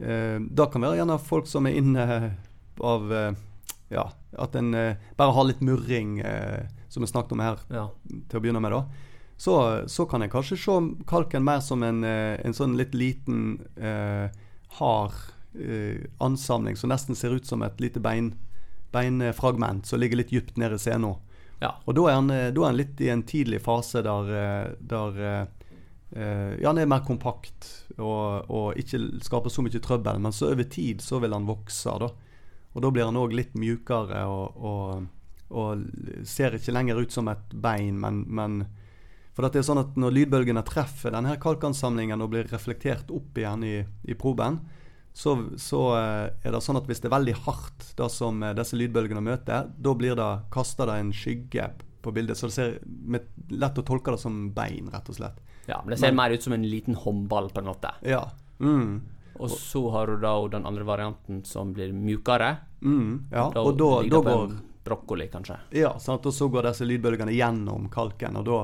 eh, 0.00 0.38
da 0.40 0.66
kan 0.72 0.84
være 0.84 1.00
gjerne 1.00 1.18
folk 1.22 1.46
som 1.50 1.66
er 1.68 1.78
inne 1.80 2.06
av 2.80 3.12
eh, 3.12 3.32
ja, 3.92 4.06
at 4.38 4.56
en 4.58 4.72
bare 5.16 5.32
har 5.32 5.46
litt 5.48 5.62
murring, 5.64 6.18
som 6.92 7.00
vi 7.00 7.08
snakket 7.08 7.32
om 7.32 7.40
her 7.40 7.62
Ja. 7.72 7.86
til 8.28 8.36
å 8.36 8.42
begynne 8.44 8.60
med, 8.60 8.74
da. 8.74 8.82
Så, 9.40 9.54
så 9.88 10.04
kan 10.04 10.20
en 10.22 10.28
kanskje 10.30 10.58
se 10.60 10.74
kalken 11.08 11.44
mer 11.46 11.62
som 11.64 11.82
en, 11.86 12.02
en 12.04 12.54
sånn 12.54 12.76
litt 12.76 12.92
liten, 12.92 13.62
eh, 13.80 14.28
hard 14.76 15.14
eh, 15.56 16.04
ansamling 16.20 16.76
som 16.76 16.92
nesten 16.92 17.16
ser 17.16 17.32
ut 17.32 17.46
som 17.48 17.62
et 17.64 17.80
lite 17.80 18.02
bein, 18.04 18.34
beinfragment 18.92 19.86
som 19.86 20.00
ligger 20.00 20.20
litt 20.20 20.34
dypt 20.34 20.56
nede 20.60 20.76
i 20.76 20.82
scenen. 20.82 21.16
Ja. 21.62 21.72
Og 21.86 21.96
da 21.96 22.08
er, 22.10 22.18
han, 22.20 22.28
da 22.28 22.60
er 22.60 22.66
han 22.68 22.76
litt 22.78 23.00
i 23.00 23.08
en 23.14 23.24
tidlig 23.26 23.62
fase 23.64 24.02
der, 24.04 24.74
der 24.78 25.48
ja, 26.14 26.70
han 26.70 26.78
er 26.80 26.88
mer 26.88 27.02
kompakt 27.04 27.66
og, 27.98 28.48
og 28.48 28.78
ikke 28.80 29.00
skaper 29.26 29.52
så 29.52 29.64
mye 29.64 29.80
trøbbel. 29.82 30.22
Men 30.24 30.34
så 30.34 30.52
over 30.54 30.64
tid 30.70 31.02
så 31.04 31.20
vil 31.20 31.34
han 31.36 31.48
vokse. 31.48 31.92
da. 32.00 32.08
Og 32.72 32.84
da 32.84 32.90
blir 32.94 33.08
han 33.08 33.18
òg 33.18 33.34
litt 33.36 33.56
mjukere 33.58 34.24
og, 34.30 34.58
og, 34.62 35.06
og 35.50 35.86
ser 36.28 36.56
ikke 36.58 36.74
lenger 36.74 37.00
ut 37.02 37.14
som 37.14 37.30
et 37.32 37.54
bein, 37.54 37.96
men, 38.00 38.24
men 38.28 38.60
For 39.34 39.46
det 39.46 39.60
er 39.60 39.68
sånn 39.68 39.82
at 39.82 39.96
når 39.98 40.16
lydbølgene 40.16 40.64
treffer 40.66 41.14
denne 41.14 41.36
kalkansamlingen 41.42 42.22
og 42.22 42.32
blir 42.34 42.50
reflektert 42.52 43.10
opp 43.14 43.38
igjen 43.38 43.64
i, 43.66 43.76
i 44.10 44.16
proben, 44.18 44.60
så, 45.18 45.34
så 45.58 45.82
eh, 45.98 46.24
er 46.46 46.54
det 46.54 46.62
sånn 46.62 46.78
at 46.78 46.86
hvis 46.86 47.00
det 47.02 47.08
er 47.08 47.16
veldig 47.16 47.34
hardt, 47.46 47.86
det 47.98 48.06
som 48.14 48.42
eh, 48.42 48.54
disse 48.54 48.78
lydbølgene 48.78 49.22
møter, 49.24 49.66
da 49.74 49.94
blir 49.98 50.14
det 50.18 50.28
kasta 50.54 50.86
en 50.94 51.10
skygge 51.14 51.70
på 52.04 52.12
bildet. 52.14 52.38
Så 52.38 52.50
det 52.50 52.54
ser 52.54 52.76
lett 53.50 53.80
å 53.80 53.86
tolke 53.86 54.14
det 54.14 54.22
som 54.22 54.44
bein, 54.54 54.90
rett 54.94 55.10
og 55.10 55.18
slett. 55.18 55.40
Ja. 55.68 55.78
Men 55.84 55.92
det 55.94 56.00
ser 56.00 56.10
Men- 56.12 56.16
mer 56.22 56.34
ut 56.36 56.42
som 56.42 56.52
en 56.56 56.66
liten 56.70 56.96
håndball, 56.96 57.50
på 57.54 57.62
en 57.62 57.70
måte. 57.70 57.92
Ja. 58.02 58.24
Mm. 58.60 59.02
Og 59.38 59.50
så 59.54 59.84
har 59.94 60.10
du 60.10 60.16
da 60.18 60.32
den 60.50 60.66
andre 60.66 60.82
varianten 60.84 61.44
som 61.46 61.70
blir 61.76 61.92
mjukere. 61.94 62.56
Mm. 62.82 63.28
ja. 63.30 63.50
Da 63.54 63.62
Og 63.62 63.76
da, 63.78 63.90
da 64.08 64.20
går 64.24 64.56
brokkoli, 64.88 65.28
kanskje. 65.28 65.58
Ja, 65.76 65.98
sant? 65.98 66.26
og 66.26 66.32
så 66.34 66.48
går 66.50 66.70
disse 66.70 66.86
lydbølgene 66.88 67.34
gjennom 67.36 67.88
kalken. 67.92 68.38
Og 68.40 68.46
da, 68.48 68.62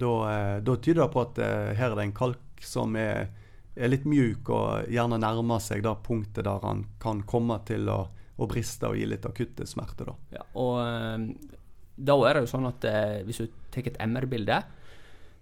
da, 0.00 0.14
eh, 0.32 0.56
da 0.64 0.76
tyder 0.76 1.04
det 1.04 1.12
på 1.12 1.22
at 1.26 1.38
eh, 1.44 1.74
her 1.78 1.92
er 1.92 2.00
det 2.00 2.06
en 2.08 2.16
kalk 2.16 2.64
som 2.64 2.96
er, 2.96 3.28
er 3.76 3.92
litt 3.92 4.06
mjuk 4.08 4.50
og 4.50 4.90
gjerne 4.90 5.20
nærmer 5.20 5.62
seg 5.62 5.84
da 5.84 5.94
punktet 5.94 6.44
der 6.48 6.64
han 6.64 6.86
kan 7.02 7.22
komme 7.28 7.60
til 7.68 7.88
å, 7.92 8.00
å 8.40 8.48
briste 8.50 8.88
og 8.88 8.98
gi 8.98 9.06
litt 9.08 9.26
akutte 9.28 9.68
smerter. 9.68 10.10
Da. 10.10 10.40
Ja, 10.40 10.46
og 10.60 10.80
eh, 10.86 11.54
da 12.00 12.16
er 12.24 12.34
det 12.34 12.46
jo 12.46 12.52
sånn 12.54 12.68
at 12.70 12.84
hvis 13.28 13.42
du 13.42 13.50
tar 13.70 13.84
et 13.90 13.98
MR-bilde, 14.00 14.62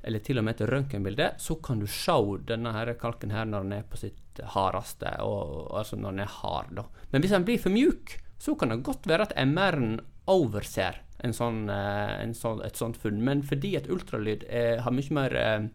eller 0.08 0.22
til 0.24 0.40
og 0.40 0.46
med 0.46 0.56
et 0.56 0.68
røntgenbilde, 0.70 1.32
så 1.36 1.58
kan 1.64 1.82
du 1.82 1.86
se 1.90 2.16
denne 2.48 2.72
her 2.72 2.94
kalken 3.00 3.34
her 3.34 3.44
når 3.48 3.66
den 3.66 3.74
er 3.76 3.88
på 3.88 4.00
sitt 4.00 4.40
hardeste, 4.54 5.10
og, 5.20 5.68
altså 5.76 5.98
når 6.00 6.14
den 6.14 6.24
er 6.24 6.38
hard. 6.38 6.72
da. 6.78 6.86
Men 7.12 7.22
hvis 7.22 7.34
den 7.36 7.44
blir 7.44 7.60
for 7.60 7.74
mjuk, 7.74 8.16
så 8.40 8.54
kan 8.56 8.72
det 8.72 8.80
godt 8.86 9.08
være 9.10 9.28
at 9.28 9.36
MR-en 9.44 9.98
overser 10.30 11.02
en 11.26 11.34
sånn, 11.34 11.66
eh, 11.72 12.14
en 12.22 12.34
sånn, 12.36 12.62
et 12.64 12.78
sånt 12.78 12.96
funn. 13.00 13.20
Men 13.24 13.42
fordi 13.44 13.74
et 13.76 13.88
ultralyd 13.90 14.46
er, 14.48 14.82
har 14.84 14.94
mye 14.94 15.14
mer 15.18 15.36
eh, 15.36 15.68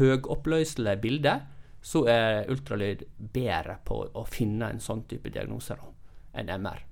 høyoppløselig 0.00 0.96
bilde, 1.02 1.36
så 1.80 2.04
er 2.12 2.50
ultralyd 2.52 3.06
bedre 3.32 3.78
på 3.86 4.02
å 4.12 4.26
finne 4.28 4.68
en 4.72 4.82
sånn 4.82 5.06
type 5.08 5.32
diagnose 5.32 5.76
enn 6.36 6.50
MR. 6.60 6.82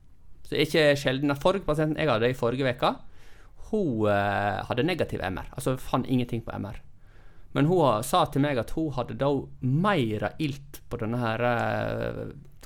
Så 0.45 0.55
det 0.55 0.59
er 0.59 0.69
ikke 0.69 1.01
sjelden. 1.03 1.33
at 1.35 1.43
forrige 1.43 1.67
pasienten 1.67 2.01
jeg 2.01 2.09
hadde 2.09 2.31
i 2.31 2.37
forrige 2.37 2.71
uke, 2.73 2.95
hun 3.71 4.07
eh, 4.11 4.61
hadde 4.69 4.85
negativ 4.87 5.21
MR. 5.25 5.49
Altså 5.55 5.77
fant 5.81 6.07
ingenting 6.09 6.43
på 6.47 6.55
MR. 6.59 6.79
Men 7.57 7.67
hun 7.71 8.03
sa 8.05 8.25
til 8.29 8.43
meg 8.45 8.59
at 8.61 8.71
hun 8.77 8.91
hadde 8.97 9.17
da 9.19 9.31
mer 9.65 10.29
ilt 10.39 10.83
på 10.91 10.99
denne 11.01 11.19
her 11.23 11.45
eh, 11.49 12.23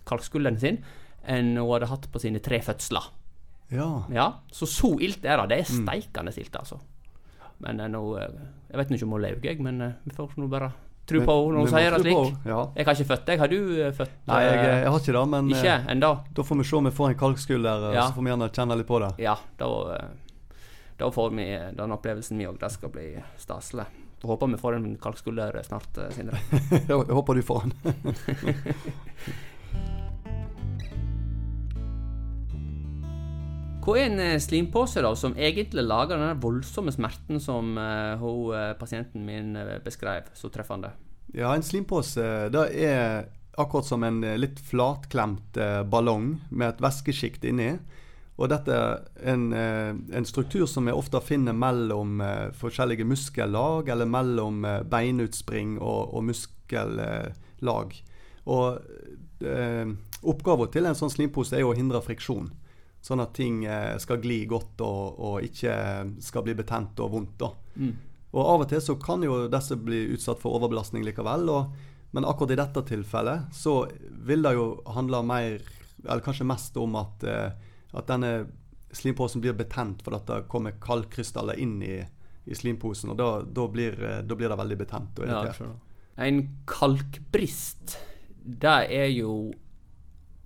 kalkskulderen 0.09 0.59
sin 0.59 0.81
enn 1.23 1.53
hun 1.57 1.69
hadde 1.77 1.91
hatt 1.93 2.09
på 2.11 2.19
sine 2.23 2.41
tre 2.43 2.59
fødsler. 2.65 3.05
Ja. 3.73 3.91
Ja, 4.13 4.27
Så 4.53 4.67
så 4.69 4.91
ilt 5.01 5.25
er 5.25 5.39
det. 5.47 5.49
Det 5.55 5.59
er 5.63 5.69
steikende 5.71 6.35
ilt, 6.37 6.57
altså. 6.59 6.81
Men 7.63 7.81
eh, 7.81 7.89
nå 7.93 8.03
Jeg 8.19 8.81
vet 8.81 8.91
ikke 8.97 9.07
om 9.07 9.15
hun 9.17 9.23
lever, 9.23 9.45
jeg, 9.47 9.61
men 9.63 9.79
vi 10.05 10.17
får 10.17 10.35
nå 10.37 10.49
bare 10.51 10.73
tro 11.07 11.21
på 11.27 11.35
henne 11.35 11.55
når 11.57 11.67
hun 11.67 11.71
sier 11.73 11.95
det 11.95 12.01
slik. 12.03 12.35
Ja. 12.47 12.59
Jeg 12.77 12.87
har 12.87 12.97
ikke 12.99 13.09
født 13.13 13.25
deg. 13.29 13.41
Har 13.43 13.51
du 13.51 13.59
født? 13.99 14.13
Nei, 14.31 14.41
jeg, 14.47 14.59
jeg 14.65 14.91
har 14.93 14.99
ikke 15.03 15.15
det, 15.17 15.25
men 15.35 15.49
Ikke 15.53 16.01
da 16.03 16.45
får 16.47 16.59
vi 16.61 16.67
se 16.69 16.77
om 16.79 16.89
vi 16.91 16.95
får 16.99 17.09
en 17.13 17.19
kalkskulder, 17.23 17.87
Ja. 17.95 18.05
så 18.09 18.17
får 18.19 18.27
vi 18.27 18.33
gjerne 18.35 18.51
kjenne 18.59 18.79
litt 18.79 18.91
på 18.91 19.01
det. 19.03 19.11
Ja, 19.23 19.37
da, 19.59 19.71
da 20.99 21.11
får 21.13 21.31
vi 21.37 21.49
den 21.77 21.95
opplevelsen 21.95 22.39
vi 22.39 22.49
òg. 22.49 22.61
Det 22.61 22.71
skal 22.75 22.93
bli 22.95 23.09
staselig. 23.41 23.89
Håper 24.23 24.47
vi 24.47 24.57
får 24.57 24.73
en 24.73 24.97
kalkskulder 24.97 25.63
snart, 25.67 25.99
eh, 25.99 26.11
Sindre. 26.11 26.39
jeg 26.89 26.95
håper 27.11 27.35
du 27.35 27.43
får 27.43 27.65
den. 27.65 27.73
Hva 33.83 33.97
er 33.99 34.05
en 34.07 34.23
eh, 34.23 34.39
slimpose 34.39 35.03
da, 35.03 35.11
som 35.19 35.35
egentlig 35.35 35.83
lager 35.83 36.23
den 36.23 36.39
voldsomme 36.43 36.95
smerten 36.95 37.43
som 37.43 37.75
uh, 37.75 38.23
eh, 38.55 38.75
pasienten 38.79 39.27
min 39.27 39.59
beskrev 39.83 40.31
så 40.39 40.53
treffende? 40.55 40.93
Ja, 41.35 41.51
en 41.51 41.67
slimpose 41.67 42.47
det 42.55 42.69
er 42.79 43.27
akkurat 43.59 43.89
som 43.89 44.05
en 44.07 44.23
litt 44.39 44.61
flatklemt 44.65 45.59
ballong 45.91 46.37
med 46.49 46.69
et 46.69 46.81
væskesjikt 46.81 47.45
inni. 47.51 47.75
Og 48.41 48.49
dette 48.49 48.73
er 48.73 49.03
en, 49.33 49.53
eh, 49.53 49.91
en 50.17 50.27
struktur 50.27 50.65
som 50.67 50.89
vi 50.89 50.95
ofte 50.97 51.21
finner 51.21 51.53
mellom 51.53 52.21
eh, 52.25 52.49
forskjellige 52.57 53.05
muskellag, 53.07 53.91
eller 53.93 54.09
mellom 54.09 54.65
eh, 54.65 54.81
beinutspring 54.89 55.77
og, 55.79 56.15
og 56.17 56.25
muskellag. 56.31 57.99
Og 58.47 59.45
eh, 59.45 59.93
oppgaven 60.23 60.73
til 60.73 60.89
en 60.89 60.99
sånn 60.99 61.13
slimpose 61.13 61.59
er 61.59 61.67
jo 61.67 61.75
å 61.75 61.79
hindre 61.79 62.03
friksjon. 62.05 62.49
Sånn 63.03 63.19
at 63.19 63.33
ting 63.35 63.65
skal 63.99 64.21
gli 64.23 64.45
godt 64.47 64.79
og, 64.87 65.17
og 65.19 65.43
ikke 65.43 65.73
skal 66.23 66.45
bli 66.47 66.55
betent 66.55 67.01
og 67.03 67.11
vondt. 67.11 67.33
da. 67.41 67.49
Og 68.33 68.47
av 68.47 68.63
og 68.65 68.69
til 68.71 68.81
så 68.81 68.97
kan 69.01 69.25
jo 69.27 69.47
disse 69.53 69.77
bli 69.77 70.05
utsatt 70.15 70.41
for 70.41 70.57
overbelastning 70.57 71.05
likevel. 71.05 71.51
Og, 71.53 71.75
men 72.17 72.27
akkurat 72.29 72.55
i 72.55 72.61
dette 72.61 72.85
tilfellet 72.89 73.53
så 73.57 73.83
vil 74.27 74.45
det 74.45 74.55
jo 74.57 74.67
handle 74.95 75.23
mer, 75.27 75.59
eller 76.05 76.25
kanskje 76.25 76.49
mest 76.49 76.79
om 76.81 76.97
at, 77.01 77.27
eh, 77.29 77.53
at 77.93 78.09
denne 78.09 78.33
slimposen 78.93 79.41
blir 79.41 79.57
betent 79.57 80.03
fordi 80.05 80.21
det 80.29 80.43
kommer 80.53 80.77
kaldkrystaller 80.83 81.59
inn 81.61 81.79
i, 81.85 81.97
i 82.45 82.57
slimposen. 82.57 83.13
Og 83.13 83.19
da, 83.21 83.31
da, 83.43 83.67
blir, 83.73 83.97
eh, 84.05 84.21
da 84.25 84.39
blir 84.39 84.53
det 84.53 84.61
veldig 84.61 84.79
betent 84.85 85.21
og 85.21 85.27
irritert. 85.27 85.77
En 86.21 86.43
kalkbrist, 86.69 87.97
det 88.43 88.79
er 88.93 89.09
jo 89.15 89.53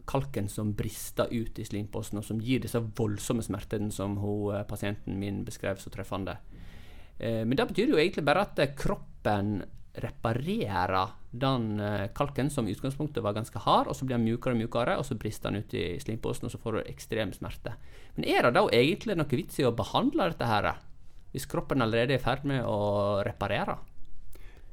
kalken 0.06 0.46
som 0.48 0.70
brister 0.78 1.32
ut 1.32 1.58
i 1.58 1.64
slimposen, 1.66 2.20
og 2.20 2.26
som 2.28 2.38
gir 2.38 2.62
disse 2.62 2.78
voldsomme 2.78 3.42
smertene 3.42 3.90
som 3.90 4.14
hun, 4.22 4.54
eh, 4.54 4.62
pasienten 4.68 5.18
min 5.18 5.42
beskrev 5.44 5.82
så 5.82 5.90
treffende. 5.90 6.36
Eh, 7.18 7.44
Men 7.44 7.56
det 7.56 7.68
betyr 7.68 7.90
jo 7.90 7.98
egentlig 7.98 8.24
bare 8.24 8.46
at 8.46 8.76
kroppen 8.76 9.64
reparerer 9.96 11.08
den 11.30 11.80
eh, 11.80 12.08
kalken 12.14 12.50
som 12.50 12.68
i 12.68 12.72
utgangspunktet 12.72 13.22
var 13.22 13.32
ganske 13.36 13.58
hard, 13.58 13.88
og 13.88 13.96
så 13.96 14.04
blir 14.04 14.16
den 14.16 14.26
mjukere 14.26 14.56
og 14.56 14.60
mjukere, 14.60 14.96
og 14.98 15.06
så 15.06 15.16
brister 15.18 15.52
den 15.52 15.64
ut 15.64 15.74
i 15.76 15.84
slimposen, 16.00 16.48
og 16.48 16.54
så 16.54 16.60
får 16.60 16.78
du 16.78 16.80
ekstrem 16.84 17.32
smerte. 17.36 17.74
Men 18.16 18.28
er 18.28 18.46
det 18.46 18.54
da 18.56 18.64
egentlig 18.72 19.16
noe 19.18 19.30
vits 19.30 19.60
i 19.60 19.66
å 19.68 19.74
behandle 19.76 20.30
dette 20.32 20.48
her, 20.48 20.70
hvis 21.32 21.48
kroppen 21.50 21.84
allerede 21.84 22.16
er 22.16 22.20
i 22.20 22.24
ferd 22.24 22.46
med 22.48 22.64
å 22.64 23.22
reparere? 23.26 23.78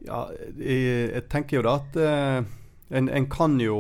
Ja, 0.04 0.26
jeg, 0.60 1.12
jeg 1.14 1.28
tenker 1.32 1.60
jo 1.60 1.66
da 1.68 1.78
at 1.80 2.00
eh, 2.00 2.40
en, 3.00 3.08
en 3.10 3.30
kan 3.32 3.60
jo 3.62 3.78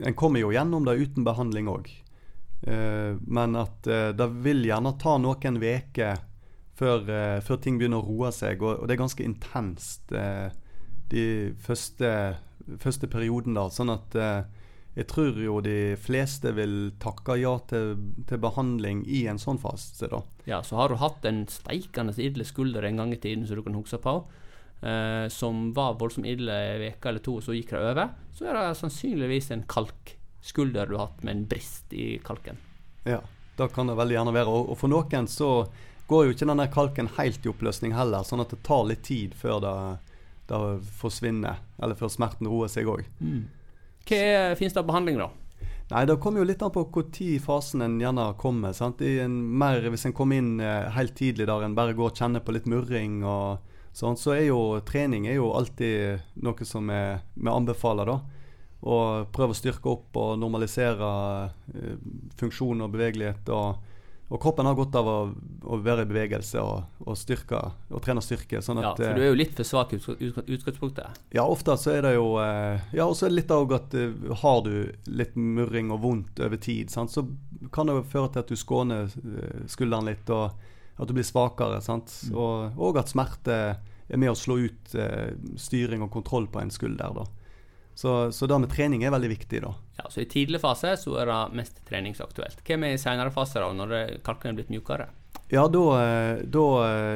En 0.00 0.14
kommer 0.16 0.40
jo 0.40 0.48
gjennom 0.48 0.86
det 0.86 0.94
uten 0.96 1.26
behandling 1.26 1.66
òg. 1.68 1.88
men 2.64 3.56
at 3.56 3.86
eh, 3.86 4.14
det 4.16 4.28
vil 4.40 4.64
gjerne 4.64 4.94
ta 4.96 5.18
noen 5.20 5.58
uker 5.60 6.22
før, 6.80 7.04
eh, 7.12 7.40
før 7.44 7.60
ting 7.60 7.78
begynner 7.80 8.00
å 8.00 8.08
roe 8.08 8.32
seg. 8.34 8.62
Og, 8.64 8.80
og 8.80 8.88
det 8.88 8.96
er 8.96 9.04
ganske 9.04 9.26
intenst 9.26 10.14
eh, 10.16 10.48
de 11.12 11.26
første, 11.60 12.10
første 12.80 13.10
perioden, 13.10 13.58
da. 13.58 13.68
Sånn 13.72 13.92
at 13.92 14.16
eh, 14.16 14.42
jeg 14.98 15.06
tror 15.10 15.38
jo 15.38 15.60
de 15.62 15.94
fleste 16.02 16.50
vil 16.56 16.92
takke 17.02 17.36
ja 17.38 17.52
til, 17.70 17.92
til 18.26 18.40
behandling 18.42 19.04
i 19.06 19.22
en 19.30 19.38
sånn 19.38 19.60
fase, 19.62 20.08
da. 20.10 20.22
Ja, 20.50 20.62
så 20.66 20.80
har 20.80 20.90
du 20.90 20.98
hatt 20.98 21.26
en 21.28 21.44
steikende 21.50 22.16
idle 22.18 22.46
skulder 22.48 22.86
en 22.88 22.98
gang 22.98 23.14
i 23.14 23.20
tiden 23.20 23.46
som 23.46 23.60
du 23.60 23.64
kan 23.66 23.78
huske 23.78 24.00
på, 24.02 24.16
eh, 24.82 25.26
som 25.30 25.68
var 25.76 25.98
voldsomt 26.00 26.26
ille 26.30 26.56
en 26.72 26.88
uke 26.90 27.12
eller 27.12 27.22
to, 27.22 27.36
og 27.38 27.46
så 27.46 27.54
gikk 27.54 27.76
det 27.76 27.84
over, 27.92 28.16
så 28.34 28.48
er 28.50 28.58
det 28.58 28.80
sannsynligvis 28.80 29.52
en 29.54 29.62
kalkskulder 29.70 30.90
du 30.90 30.96
har 30.98 31.12
hatt 31.12 31.22
med 31.22 31.36
en 31.36 31.46
brist 31.54 31.94
i 31.94 32.16
kalken. 32.26 32.58
Ja, 33.06 33.22
det 33.56 33.70
kan 33.76 33.86
det 33.86 33.98
veldig 33.98 34.18
gjerne 34.18 34.34
være. 34.34 34.50
Og, 34.50 34.72
og 34.74 34.80
for 34.80 34.90
noen 34.90 35.30
så 35.30 35.52
går 36.10 36.26
jo 36.26 36.34
ikke 36.34 36.48
denne 36.50 36.66
kalken 36.72 37.10
helt 37.16 37.46
i 37.46 37.50
oppløsning 37.52 37.94
heller, 37.94 38.26
sånn 38.26 38.42
at 38.42 38.52
det 38.52 38.62
tar 38.66 38.86
litt 38.88 39.04
tid 39.06 39.36
før 39.38 39.60
det, 39.62 39.74
det 40.50 40.60
forsvinner, 41.00 41.62
eller 41.78 41.98
før 41.98 42.10
smerten 42.12 42.50
roer 42.50 42.72
seg 42.72 42.90
òg. 42.90 43.06
Mm. 43.22 43.44
Hva 44.10 44.56
finnes 44.58 44.74
det 44.74 44.82
av 44.82 44.88
behandling, 44.88 45.20
da? 45.20 45.30
Nei, 45.90 46.04
Det 46.06 46.20
kommer 46.22 46.40
jo 46.40 46.46
litt 46.46 46.62
an 46.62 46.70
på 46.70 46.84
når 46.86 47.40
fasen 47.42 47.82
en 47.82 47.98
gjerne 48.00 48.28
kommer. 48.38 48.72
sant? 48.72 49.00
En 49.02 49.58
mer, 49.58 49.82
hvis 49.90 50.06
en 50.06 50.14
kommer 50.14 50.38
inn 50.38 50.60
eh, 50.60 50.90
helt 50.94 51.16
tidlig 51.18 51.48
der 51.50 51.64
en 51.66 51.74
bare 51.74 51.96
går 51.98 52.12
og 52.12 52.16
kjenner 52.16 52.40
på 52.40 52.54
litt 52.54 52.66
murring, 52.70 53.24
og 53.26 53.58
sånn, 53.92 54.16
så 54.16 54.36
er 54.36 54.46
jo 54.48 54.80
trening 54.86 55.26
er 55.26 55.40
jo 55.40 55.50
alltid 55.50 56.22
noe 56.42 56.64
som 56.66 56.86
vi 56.86 57.50
anbefaler. 57.50 58.06
da. 58.06 58.20
Og 58.80 59.26
prøve 59.34 59.52
å 59.52 59.58
styrke 59.58 59.90
opp 59.90 60.16
og 60.16 60.38
normalisere 60.38 61.10
eh, 61.74 61.98
funksjon 62.38 62.86
og 62.86 62.94
bevegelighet. 62.94 63.50
og 63.50 63.82
og 64.30 64.38
kroppen 64.38 64.68
har 64.68 64.76
godt 64.78 64.94
av 64.94 65.08
å, 65.10 65.14
å 65.66 65.76
være 65.82 66.04
i 66.04 66.08
bevegelse 66.08 66.62
og, 66.62 67.00
og, 67.02 67.16
styrke, 67.18 67.58
og 67.90 68.02
trene 68.04 68.22
styrke. 68.22 68.60
Sånn 68.62 68.78
at, 68.78 69.00
ja, 69.02 69.08
for 69.10 69.18
du 69.18 69.24
er 69.24 69.32
jo 69.32 69.38
litt 69.40 69.56
for 69.58 69.66
svak 69.66 69.94
i 69.96 69.98
utgangspunktet? 69.98 71.18
Ja, 71.34 71.48
ofte 71.50 71.74
så 71.80 71.96
er 71.96 72.06
det 72.06 72.12
jo 72.14 72.36
eh, 72.38 72.78
Ja, 72.94 73.08
og 73.08 73.16
så 73.18 73.26
er 73.26 73.32
det 73.32 73.40
litt 73.40 73.50
av 73.54 73.74
at 73.74 73.96
uh, 73.98 74.30
har 74.44 74.62
du 74.66 74.74
litt 75.10 75.34
murring 75.34 75.90
og 75.90 76.04
vondt 76.04 76.42
over 76.46 76.62
tid, 76.62 76.94
sant, 76.94 77.10
så 77.10 77.26
kan 77.74 77.90
det 77.90 77.98
jo 77.98 78.06
føre 78.12 78.30
til 78.30 78.44
at 78.44 78.54
du 78.54 78.58
skåner 78.58 79.10
skulderen 79.70 80.12
litt, 80.12 80.30
og 80.30 80.54
at 81.00 81.10
du 81.10 81.16
blir 81.16 81.26
svakere. 81.26 81.82
Sant? 81.82 82.14
Mm. 82.30 82.38
Og, 82.38 82.78
og, 82.78 83.02
at 83.02 83.10
smerte 83.10 83.58
er 84.10 84.20
med 84.20 84.30
å 84.30 84.38
slå 84.38 84.60
ut 84.62 84.94
styring 85.58 86.06
og 86.06 86.14
kontroll 86.14 86.46
på 86.50 86.62
en 86.62 86.72
skulder. 86.72 87.18
da. 87.18 87.26
Så, 88.00 88.32
så, 88.32 88.46
det 88.48 88.56
med 88.62 88.70
trening 88.72 89.02
er 89.04 89.12
veldig 89.12 89.28
viktig, 89.28 89.58
da. 89.60 89.74
Ja, 89.98 90.06
så 90.08 90.22
I 90.22 90.28
tidlig 90.30 90.62
fase 90.62 90.94
så 90.96 91.18
er 91.20 91.28
det 91.28 91.40
mest 91.58 91.82
treningsaktuelt. 91.84 92.62
Hva 92.64 92.78
med 92.80 92.94
i 92.96 93.00
senere 93.00 93.32
fase, 93.34 93.60
da, 93.60 93.66
når 93.76 94.22
kalken 94.24 94.54
er 94.54 94.56
blitt 94.56 94.70
mjukere? 94.72 95.10
Ja, 95.52 95.66
da, 95.68 95.82
da 96.46 96.64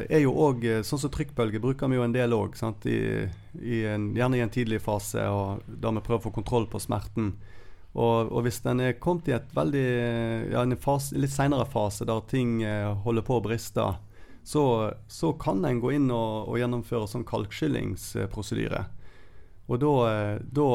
er 0.05 0.21
jo 0.21 0.35
òg 0.45 0.67
Sånn 0.85 1.01
som 1.01 1.13
trykkbølge 1.15 1.63
bruker 1.63 1.89
vi 1.89 1.97
jo 1.97 2.05
en 2.05 2.13
del 2.13 2.35
òg. 2.37 2.59
Gjerne 2.85 4.37
i 4.37 4.43
en 4.45 4.53
tidlig 4.53 4.83
fase, 4.85 5.25
og 5.25 5.63
da 5.65 5.93
vi 5.95 6.03
prøver 6.05 6.21
å 6.21 6.27
få 6.27 6.35
kontroll 6.37 6.67
på 6.69 6.83
smerten. 6.83 7.31
Og, 7.95 8.29
og 8.29 8.43
hvis 8.45 8.61
den 8.67 8.83
er 8.85 8.99
kommet 9.01 9.31
i 9.31 9.39
veldig, 9.57 9.87
ja, 10.51 10.67
en 10.67 10.77
fase, 10.83 11.17
litt 11.17 11.33
senere 11.33 11.65
fase 11.71 12.05
der 12.05 12.21
ting 12.29 12.59
eh, 12.67 12.91
holder 13.07 13.25
på 13.25 13.39
å 13.39 13.45
briste, 13.47 13.87
så, 14.45 14.67
så 15.09 15.33
kan 15.41 15.65
en 15.65 15.81
gå 15.81 15.95
inn 15.97 16.11
og, 16.11 16.51
og 16.51 16.61
gjennomføre 16.61 17.09
sånn 17.09 17.25
kalkskyllingsprosedyre. 17.31 18.85
Og 19.65 19.81
da, 19.81 19.93
da 20.53 20.67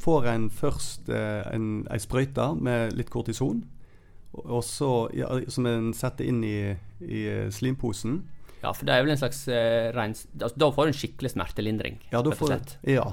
får 0.00 0.28
en 0.32 0.46
først 0.52 1.10
eh, 1.12 1.42
en, 1.52 1.82
ei 1.92 1.98
sprøyte 2.00 2.52
med 2.62 2.94
litt 2.96 3.10
kortison, 3.12 3.64
og 4.36 4.62
så, 4.64 5.08
ja, 5.16 5.28
som 5.52 5.68
en 5.68 5.92
setter 5.96 6.28
inn 6.28 6.42
i, 6.44 6.58
i, 7.00 7.22
slimposen. 7.52 8.20
Ja, 8.62 8.72
for 8.72 8.88
det 8.88 8.94
er 8.94 9.04
vel 9.04 9.14
en 9.14 9.20
slags 9.20 9.42
uh, 9.48 9.88
rens... 9.96 10.24
altså, 10.34 10.56
Da 10.58 10.68
får 10.74 10.88
du 10.88 10.92
en 10.92 10.98
skikkelig 10.98 11.32
smertelindring. 11.32 11.98
Ja, 12.12 12.20
da, 12.24 12.32
får, 12.36 12.56
ja, 12.88 13.04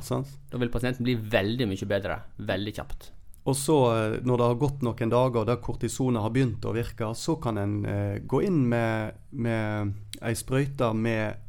da 0.52 0.62
vil 0.62 0.72
pasienten 0.74 1.06
bli 1.08 1.16
veldig 1.16 1.68
mye 1.70 1.88
bedre 1.88 2.18
veldig 2.52 2.74
kjapt. 2.80 3.12
Og 3.44 3.56
så, 3.60 3.78
eh, 3.92 4.18
når 4.24 4.40
det 4.40 4.46
har 4.48 4.60
gått 4.62 4.84
noen 4.88 5.12
dager 5.12 5.48
der 5.48 5.60
kortisonet 5.64 6.24
har 6.24 6.32
begynt 6.32 6.64
å 6.64 6.72
virke, 6.76 7.10
så 7.16 7.36
kan 7.44 7.60
en 7.60 7.74
eh, 7.84 8.22
gå 8.24 8.40
inn 8.48 8.62
med, 8.72 9.20
med 9.36 10.22
ei 10.24 10.32
sprøyte 10.40 10.94
med 10.96 11.42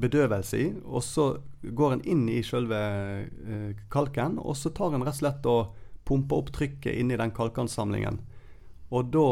bedøvelse 0.00 0.60
i. 0.62 0.70
Og 0.88 1.04
så 1.04 1.28
går 1.62 1.92
en 1.92 2.04
inn 2.04 2.28
i 2.30 2.42
selve 2.46 2.78
eh, 2.78 3.70
kalken, 3.90 4.38
og 4.38 4.56
så 4.56 4.70
tar 4.74 4.94
en 4.94 5.04
rett 5.06 5.16
og 5.16 5.22
slett 5.22 5.48
og 5.50 5.74
pumper 6.08 6.42
opp 6.42 6.52
trykket 6.54 6.98
inni 7.00 7.18
den 7.20 7.34
kalkansamlingen. 7.36 8.20
Og 8.94 9.10
da 9.12 9.28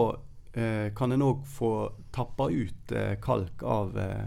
eh, 0.59 0.89
kan 0.97 1.15
en 1.15 1.25
òg 1.25 1.45
få 1.49 1.73
tappa 2.15 2.51
ut 2.53 2.93
eh, 2.93 3.15
kalk 3.23 3.63
av, 3.65 3.97
eh, 3.99 4.27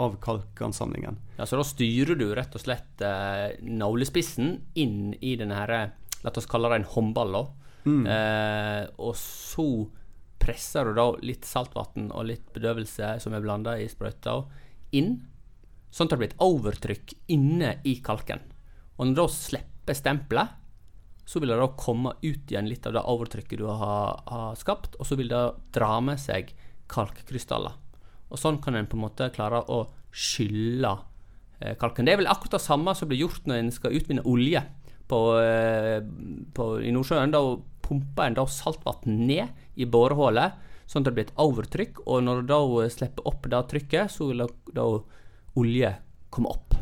av 0.00 0.16
kalkansamlingen. 0.22 1.18
Ja, 1.36 1.46
Så 1.46 1.58
da 1.60 1.66
styrer 1.66 2.16
du 2.16 2.30
rett 2.34 2.54
og 2.56 2.64
slett 2.64 3.02
eh, 3.04 3.58
nålespissen 3.60 4.54
inn 4.74 5.12
i 5.20 5.36
denne 5.40 5.58
herre 5.58 5.82
la 6.22 6.30
oss 6.30 6.46
kalle 6.46 6.70
det 6.70 6.82
en 6.82 6.90
håndball. 6.94 7.36
Mm. 7.84 8.06
Eh, 8.06 8.84
og 9.02 9.16
så 9.18 9.66
presser 10.42 10.88
du 10.88 10.96
da 10.98 11.08
litt 11.22 11.46
saltvann 11.46 12.10
og 12.10 12.26
litt 12.30 12.48
bedøvelse 12.54 13.16
som 13.22 13.34
er 13.34 13.42
blanda 13.44 13.76
i 13.78 13.88
sprøyta, 13.90 14.40
inn 14.94 15.16
sånn 15.92 16.08
at 16.08 16.14
det 16.14 16.20
blir 16.22 16.32
et 16.32 16.42
overtrykk 16.42 17.14
inne 17.34 17.76
i 17.88 17.98
kalken. 18.04 18.42
Og 18.96 19.06
når 19.06 19.14
du 19.14 19.20
da 19.20 19.28
slipper 19.34 19.98
stempelet, 19.98 20.58
så 21.28 21.40
vil 21.40 21.52
det 21.52 21.60
da 21.60 21.70
komme 21.78 22.16
ut 22.22 22.50
igjen 22.50 22.68
litt 22.68 22.86
av 22.88 22.96
det 22.96 23.04
overtrykket 23.08 23.60
du 23.60 23.68
har, 23.68 24.22
har 24.26 24.58
skapt, 24.58 24.96
og 24.98 25.06
så 25.06 25.16
vil 25.18 25.30
det 25.30 25.42
dra 25.74 25.94
med 26.04 26.20
seg 26.20 26.50
kalkkrystaller. 26.92 27.76
Og 28.32 28.40
sånn 28.40 28.60
kan 28.64 28.76
en 28.76 28.88
på 28.88 28.98
en 28.98 29.04
måte 29.04 29.30
klare 29.34 29.60
å 29.70 29.84
skylle 30.12 30.92
eh, 31.60 31.76
kalken. 31.80 32.08
Det 32.08 32.14
er 32.14 32.22
vel 32.22 32.30
akkurat 32.32 32.56
det 32.56 32.64
samme 32.64 32.94
som 32.96 33.10
blir 33.10 33.22
gjort 33.22 33.46
når 33.48 33.60
en 33.60 33.72
skal 33.74 33.96
utvinne 33.96 34.24
olje 34.28 34.64
på, 35.08 35.20
eh, 35.40 36.00
på, 36.56 36.68
i 36.80 36.92
Nordsjøen. 36.94 37.34
Da 37.34 37.42
pumper 37.84 38.26
en 38.26 38.38
da 38.38 38.46
saltvann 38.48 39.26
ned 39.28 39.80
i 39.80 39.88
borehullet, 39.88 40.58
sånn 40.88 41.04
at 41.04 41.10
det 41.10 41.16
blir 41.16 41.28
et 41.28 41.40
overtrykk. 41.44 42.04
Og 42.06 42.24
når 42.24 42.42
du 42.42 42.52
da 42.52 42.62
slipper 42.92 43.28
opp 43.28 43.48
det 43.52 43.64
trykket, 43.72 44.12
så 44.16 44.30
vil 44.30 44.44
det 44.44 44.50
da 44.76 44.88
olje 45.54 45.94
komme 46.30 46.48
opp. 46.48 46.74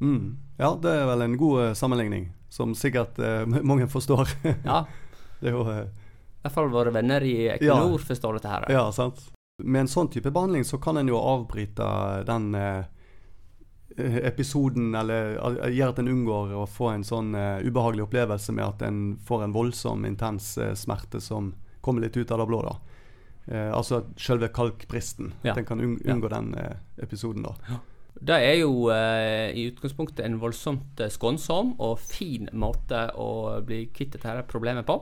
Mm. 0.00 0.38
Ja, 0.58 0.78
det 0.82 0.90
er 0.90 1.06
vel 1.06 1.22
en 1.22 1.36
god 1.38 1.62
uh, 1.62 1.72
sammenligning, 1.72 2.32
som 2.48 2.74
sikkert 2.74 3.18
uh, 3.18 3.46
mange 3.70 3.88
forstår. 3.88 4.28
ja. 4.64 4.84
Det 5.40 5.52
er 5.52 5.54
jo 5.54 5.60
uh, 5.62 5.84
I 5.86 6.40
hvert 6.42 6.54
fall 6.54 6.70
våre 6.72 6.90
venner 6.90 7.22
i 7.22 7.46
Equinor 7.46 7.92
ja. 7.94 8.06
forstår 8.08 8.38
dette 8.38 8.50
her. 8.50 8.64
Ja, 8.74 8.88
sant. 8.92 9.20
Med 9.62 9.84
en 9.84 9.90
sånn 9.90 10.10
type 10.10 10.32
behandling 10.34 10.64
så 10.66 10.80
kan 10.82 10.98
en 10.98 11.10
jo 11.10 11.18
avbryte 11.18 11.86
den 12.26 12.56
episoden, 13.98 14.92
eller 14.94 15.32
gjøre 15.70 15.94
at 15.94 16.00
en 16.02 16.10
unngår 16.10 16.52
å 16.54 16.64
få 16.70 16.92
en 16.92 17.06
sånn 17.06 17.32
ubehagelig 17.34 18.04
opplevelse 18.04 18.54
med 18.54 18.66
at 18.66 18.84
en 18.86 19.00
får 19.26 19.42
en 19.46 19.54
voldsom, 19.56 20.06
intens 20.06 20.52
smerte 20.78 21.18
som 21.22 21.50
kommer 21.82 22.06
litt 22.06 22.18
ut 22.18 22.30
av 22.30 22.38
det 22.38 22.46
blå. 22.50 22.60
da. 22.68 22.76
altså 23.74 24.04
selve 24.14 24.52
kalkbristen. 24.54 25.32
Ja. 25.42 25.56
At 25.56 25.62
en 25.64 25.66
kan 25.72 25.82
unngå 25.82 26.30
ja. 26.30 26.34
den 26.36 26.54
episoden 27.02 27.46
da. 27.46 27.56
Ja. 27.66 27.82
Det 28.18 28.34
er 28.34 28.56
jo 28.58 28.88
eh, 28.90 29.54
i 29.54 29.68
utgangspunktet 29.70 30.24
en 30.26 30.40
voldsomt 30.42 31.00
eh, 31.00 31.12
skånsom 31.12 31.76
og 31.78 32.00
fin 32.02 32.48
måte 32.52 33.04
å 33.14 33.60
bli 33.66 33.84
kvitt 33.94 34.16
dette 34.16 34.42
problemet 34.50 34.88
på. 34.88 34.98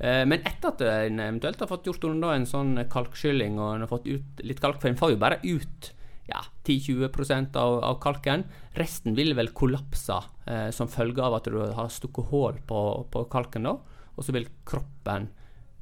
Eh, 0.00 0.22
men 0.28 0.42
etter 0.42 0.70
at 0.70 0.84
en 0.86 1.20
eventuelt 1.22 1.60
har 1.62 1.70
fått 1.70 1.88
gjort 1.88 2.06
unna 2.10 2.34
en 2.34 2.46
sånn 2.48 2.76
kalkskylling 2.90 3.58
og 3.58 3.74
en 3.74 3.84
har 3.86 3.90
fått 3.90 4.08
ut 4.10 4.42
litt 4.46 4.62
kalk, 4.62 4.80
for 4.82 4.90
en 4.90 4.98
får 4.98 5.14
jo 5.14 5.20
bare 5.22 5.40
ut 5.42 5.90
ja, 6.26 6.40
10-20 6.64 7.56
av, 7.56 7.78
av, 7.84 7.98
kalken. 8.02 8.46
Resten 8.78 9.16
vil 9.18 9.34
vel 9.36 9.52
kollapse 9.56 10.20
eh, 10.48 10.68
som 10.74 10.90
følge 10.90 11.24
av 11.24 11.38
at 11.38 11.50
du 11.50 11.60
har 11.60 11.92
stukket 11.92 12.30
hull 12.30 12.60
på, 12.66 12.80
på, 13.12 13.24
kalken, 13.32 13.68
da. 13.68 13.76
Og 14.14 14.24
så 14.24 14.34
vil 14.34 14.48
kroppen 14.66 15.28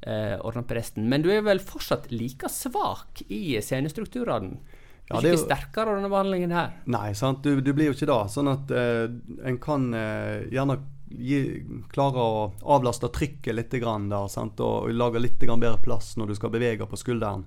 eh, 0.01 0.35
ordne 0.41 0.65
opp 0.65 0.73
resten. 0.75 1.07
Men 1.09 1.23
du 1.23 1.29
er 1.31 1.45
vel 1.45 1.63
fortsatt 1.63 2.11
like 2.11 2.49
svak 2.51 3.23
i 3.29 3.59
senestrukturene? 3.63 4.72
Ja, 5.09 5.19
det 5.19 5.29
er 5.29 5.35
ikke 5.35 5.49
sterkere 5.49 5.97
denne 5.97 6.09
behandlingen 6.11 6.53
her. 6.55 6.69
Nei, 6.89 7.11
sant? 7.17 7.43
Du, 7.43 7.61
du 7.61 7.73
blir 7.75 7.91
jo 7.91 7.97
ikke 7.97 8.09
det. 8.09 8.21
Sånn 8.33 8.49
at 8.51 8.71
uh, 8.71 9.05
en 9.45 9.57
kan 9.61 9.89
uh, 9.91 10.43
gjerne 10.51 10.77
gi, 11.13 11.39
klare 11.93 12.23
å 12.23 12.53
avlaste 12.75 13.07
trykket 13.13 13.55
litt 13.57 13.73
grann 13.81 14.09
der, 14.11 14.27
sant? 14.31 14.59
Og, 14.63 14.87
og 14.87 14.95
lage 14.95 15.19
litt 15.21 15.43
bedre 15.43 15.77
plass 15.83 16.15
når 16.17 16.25
du 16.31 16.35
skal 16.39 16.53
bevege 16.53 16.85
på 16.89 16.97
skulderen. 16.99 17.43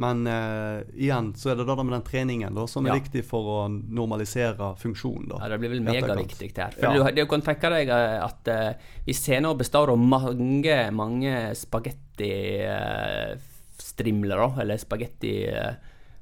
Men 0.00 0.24
uh, 0.24 0.80
igjen 0.96 1.34
så 1.36 1.50
er 1.52 1.58
det 1.58 1.66
det 1.68 1.84
med 1.84 1.92
den 1.92 2.06
treningen 2.06 2.54
da, 2.56 2.64
som 2.70 2.86
er 2.86 2.94
ja. 2.94 3.00
viktig 3.02 3.22
for 3.28 3.42
å 3.44 3.68
normalisere 3.68 4.72
funksjonen. 4.80 5.28
Da, 5.28 5.36
ja, 5.42 5.48
Det 5.52 5.58
blir 5.60 5.70
vel 5.74 5.84
megaviktig 5.84 6.48
her. 6.56 6.72
For 6.76 6.84
ja. 6.88 6.92
du, 6.96 7.00
du, 7.20 7.24
kan 7.28 7.44
tenke 7.44 7.68
deg 7.74 7.86
at 7.92 8.40
uh, 8.48 8.72
hvis 9.08 9.20
scenen 9.24 9.58
består 9.60 9.86
av 9.92 9.98
mange, 10.00 10.90
mange 10.96 11.32
spagettistrimler, 11.64 14.40
uh, 14.44 14.58
eller 14.64 14.76
spagetti... 14.80 15.34
Uh, 15.48 15.72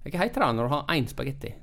hva 0.05 0.23
heter 0.23 0.45
det 0.45 0.53
når 0.57 0.69
du 0.69 0.75
har 0.75 0.95
én 0.97 1.09
spagetti? 1.11 1.55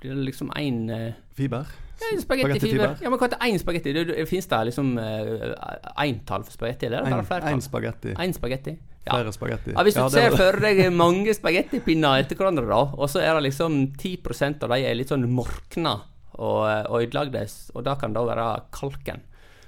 Blir 0.00 0.14
det 0.14 0.24
liksom 0.30 0.52
én 0.56 0.84
uh... 0.90 0.96
Eh, 1.08 1.20
fiber? 1.36 1.68
Ja, 2.00 2.08
spagettifiber. 2.20 2.96
Ja, 3.00 3.10
men 3.10 3.20
hva 3.20 3.28
heter 3.28 3.44
én 3.46 3.60
spagetti? 3.60 3.92
Fins 4.28 4.48
det 4.50 4.62
liksom 4.70 4.94
eintall 4.98 6.42
uh, 6.42 6.48
for 6.48 6.56
spagetti? 6.56 6.88
Eller 6.88 7.04
er 7.04 7.22
det 7.22 7.28
bare 7.28 7.52
Én 7.52 7.62
spagetti. 7.64 8.16
En 8.20 8.34
spagetti. 8.36 8.74
Ja. 9.04 9.18
Flere 9.18 9.32
spagetti. 9.36 9.74
Ja, 9.74 9.84
hvis 9.84 9.96
du 9.96 10.00
ja, 10.00 10.08
ser 10.12 10.34
for 10.36 10.58
deg 10.64 10.80
mange 10.96 11.34
spagettipinner 11.36 12.22
etter 12.22 12.40
hverandre, 12.40 12.64
da, 12.70 12.80
og 12.96 13.10
så 13.12 13.20
er 13.20 13.36
det 13.36 13.50
liksom 13.50 13.78
10 14.00 14.64
av 14.64 14.72
de 14.72 14.80
er 14.80 14.96
litt 14.96 15.12
sånn 15.12 15.28
morkna 15.28 15.98
og, 16.34 16.64
og 16.64 17.02
ødelagte, 17.02 17.44
og 17.76 17.84
det 17.84 17.98
kan 18.00 18.16
da 18.16 18.24
være 18.26 18.48
kalken. 18.74 19.20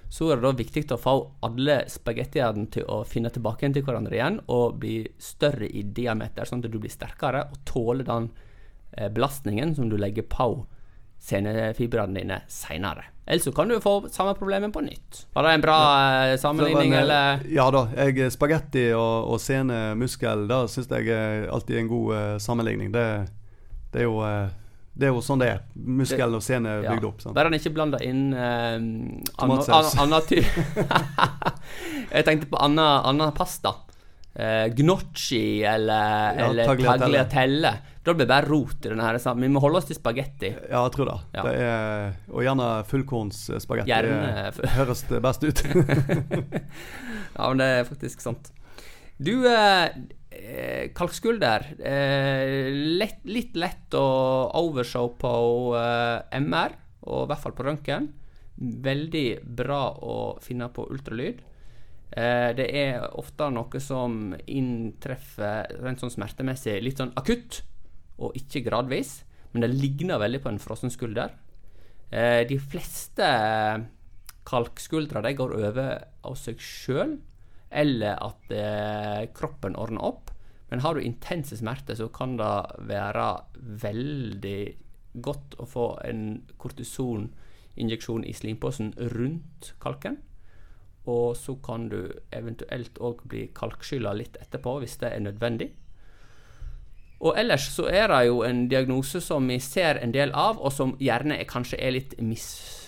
Så 0.08 0.30
er 0.30 0.38
det 0.38 0.46
da 0.46 0.52
viktig 0.56 0.84
å 0.94 1.00
få 1.00 1.16
alle 1.46 1.80
spagettiene 1.90 2.68
til 2.72 2.86
å 2.90 3.02
finne 3.08 3.32
tilbake 3.34 3.68
til 3.74 3.84
hverandre 3.86 4.14
igjen, 4.16 4.38
og 4.52 4.78
bli 4.82 5.00
større 5.18 5.66
i 5.66 5.82
diameter, 5.82 6.46
sånn 6.46 6.62
at 6.64 6.70
du 6.70 6.78
blir 6.78 6.92
sterkere 6.92 7.48
og 7.50 7.60
tåler 7.68 8.06
den 8.06 8.30
eh, 8.92 9.10
belastningen 9.10 9.74
som 9.74 9.90
du 9.90 9.98
legger 9.98 10.28
på 10.30 10.50
senefibrene 11.18 12.20
dine 12.20 12.40
seinere. 12.52 13.10
Ellers 13.26 13.42
så 13.42 13.52
kan 13.52 13.68
du 13.68 13.80
få 13.82 14.08
samme 14.08 14.34
problemet 14.38 14.72
på 14.72 14.80
nytt. 14.80 15.24
Var 15.34 15.42
det 15.42 15.54
en 15.56 15.64
bra 15.64 15.78
ja. 16.30 16.36
sammenligning, 16.38 16.92
en, 16.92 16.98
eller? 17.00 17.40
Ja 17.50 17.64
da. 17.74 17.88
Jeg, 17.96 18.30
spagetti 18.30 18.84
og, 18.94 19.32
og 19.32 19.40
senemuskel, 19.42 20.46
det 20.46 20.60
syns 20.70 20.92
jeg 20.92 21.10
er 21.10 21.48
alltid 21.50 21.80
en 21.80 21.90
god 21.90 22.12
uh, 22.14 22.36
sammenligning. 22.42 22.92
Det, 22.94 23.06
det, 23.90 24.04
er 24.04 24.06
jo, 24.06 24.20
eh, 24.22 24.46
det 24.96 25.08
er 25.08 25.12
jo 25.12 25.20
sånn 25.24 25.42
det 25.42 25.48
er. 25.52 25.58
Muskelen 25.76 26.34
og 26.38 26.42
scenen 26.44 26.66
er 26.70 26.82
Ja. 26.86 26.94
bygd 26.94 27.04
opp. 27.04 27.20
Sant? 27.20 27.34
Bare 27.36 27.50
han 27.50 27.56
ikke 27.58 27.72
blander 27.76 28.00
inn 28.02 28.32
eh, 28.32 28.78
ty- 30.26 30.40
Jeg 32.16 32.24
tenkte 32.24 32.48
på 32.48 32.60
annen 32.62 33.32
pasta. 33.36 33.74
Eh, 34.36 34.66
gnocchi 34.76 35.62
eller, 35.64 36.36
Ja, 36.36 36.48
eller 36.50 36.74
tagliatelle. 36.98 37.70
Da 38.04 38.12
blir 38.14 38.26
det 38.26 38.28
bare 38.30 38.46
rot 38.46 38.84
i 38.84 38.88
denne 38.92 39.02
her. 39.02 39.16
Vi 39.18 39.48
må 39.48 39.60
holde 39.64 39.80
oss 39.80 39.88
til 39.88 39.96
spagetti. 39.96 40.50
Ja, 40.70 40.82
jeg 40.86 40.92
tror 40.94 41.08
det. 41.08 41.16
Ja. 41.34 41.42
det 41.42 41.54
er, 41.60 42.12
og 42.30 42.44
gjerne 42.44 42.66
fullkornsspagetti. 42.86 43.90
Gjerne 43.90 44.52
Det 44.60 44.70
høres 44.76 45.02
det 45.08 45.22
best 45.24 45.42
ut. 45.44 45.64
Ja, 47.36 47.48
men 47.50 47.58
det 47.60 47.66
er 47.68 47.82
faktisk 47.84 48.22
sant. 48.24 48.48
Du, 49.20 49.32
eh, 49.48 49.88
eh, 49.88 49.90
kalkskulder. 50.96 51.66
Eh, 51.80 52.70
lett, 53.00 53.24
litt 53.28 53.56
lett 53.58 53.94
å 53.96 54.06
overshow 54.60 55.12
på 55.20 55.32
eh, 55.78 56.38
MR, 56.40 56.76
og 57.06 57.24
i 57.24 57.28
hvert 57.30 57.42
fall 57.44 57.56
på 57.56 57.66
røntgen. 57.66 58.08
Veldig 58.56 59.28
bra 59.58 59.82
å 60.00 60.16
finne 60.44 60.70
på 60.72 60.86
ultralyd. 60.92 61.42
Eh, 62.10 62.50
det 62.56 62.66
er 62.70 63.02
ofte 63.18 63.48
noe 63.52 63.80
som 63.82 64.30
inntreffer 64.46 65.72
rent 65.82 66.02
sånn 66.02 66.14
smertemessig 66.14 66.78
litt 66.84 67.02
sånn 67.02 67.14
akutt, 67.18 67.62
og 68.22 68.36
ikke 68.38 68.64
gradvis. 68.68 69.18
Men 69.52 69.64
det 69.64 69.74
ligner 69.74 70.20
veldig 70.20 70.42
på 70.44 70.52
en 70.52 70.62
frossen 70.62 70.92
skulder. 70.92 71.34
Eh, 72.10 72.44
de 72.48 72.58
fleste 72.62 73.26
kalkskuldre 74.46 75.32
går 75.34 75.56
over 75.58 75.88
av 76.26 76.36
seg 76.38 76.60
sjøl, 76.62 77.16
eller 77.76 78.16
at 78.24 78.52
eh, 78.54 79.26
kroppen 79.36 79.76
ordner 79.76 80.04
opp. 80.08 80.32
Men 80.70 80.82
har 80.82 80.96
du 80.96 81.04
intense 81.04 81.56
smerter, 81.56 81.94
så 81.94 82.08
kan 82.10 82.36
det 82.40 82.54
være 82.88 83.26
veldig 83.84 84.60
godt 85.22 85.56
å 85.62 85.66
få 85.68 85.86
en 86.04 86.22
kortisoninjeksjon 86.60 88.26
i 88.26 88.34
slimposen 88.34 88.92
rundt 89.14 89.74
kalken. 89.82 90.18
Og 91.06 91.36
så 91.38 91.54
kan 91.62 91.86
du 91.92 92.00
eventuelt 92.34 92.98
òg 92.98 93.22
bli 93.30 93.46
kalkskylla 93.54 94.16
litt 94.18 94.40
etterpå, 94.42 94.80
hvis 94.82 94.98
det 95.04 95.12
er 95.12 95.22
nødvendig. 95.28 95.70
Og 97.22 97.38
ellers 97.38 97.70
så 97.72 97.86
er 97.88 98.10
det 98.10 98.24
jo 98.26 98.42
en 98.44 98.66
diagnose 98.68 99.22
som 99.24 99.46
vi 99.48 99.60
ser 99.62 100.02
en 100.02 100.12
del 100.12 100.34
av, 100.36 100.58
og 100.58 100.74
som 100.74 100.96
gjerne 101.00 101.38
er, 101.38 101.48
kanskje 101.48 101.78
er 101.80 101.94
litt 101.94 102.18
misforstått 102.18 102.85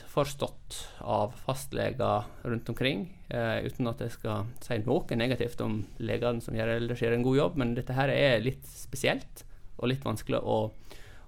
av 1.01 1.33
fastleger 1.45 2.25
rundt 2.45 2.69
omkring. 2.69 3.05
Eh, 3.29 3.65
uten 3.67 3.87
at 3.91 4.01
jeg 4.01 4.11
skal 4.17 4.47
si 4.65 4.79
noe 4.87 5.17
negativt 5.17 5.61
om 5.61 5.81
legene 5.99 6.41
som 6.43 6.55
gjør 6.57 6.75
ellers 6.77 7.03
gjør 7.03 7.15
en 7.19 7.23
god 7.27 7.37
jobb, 7.37 7.57
men 7.57 7.75
dette 7.77 7.93
her 7.97 8.09
er 8.09 8.41
litt 8.41 8.67
spesielt, 8.67 9.45
og 9.79 9.89
litt 9.93 10.05
vanskelig 10.05 10.41
å, 10.43 10.59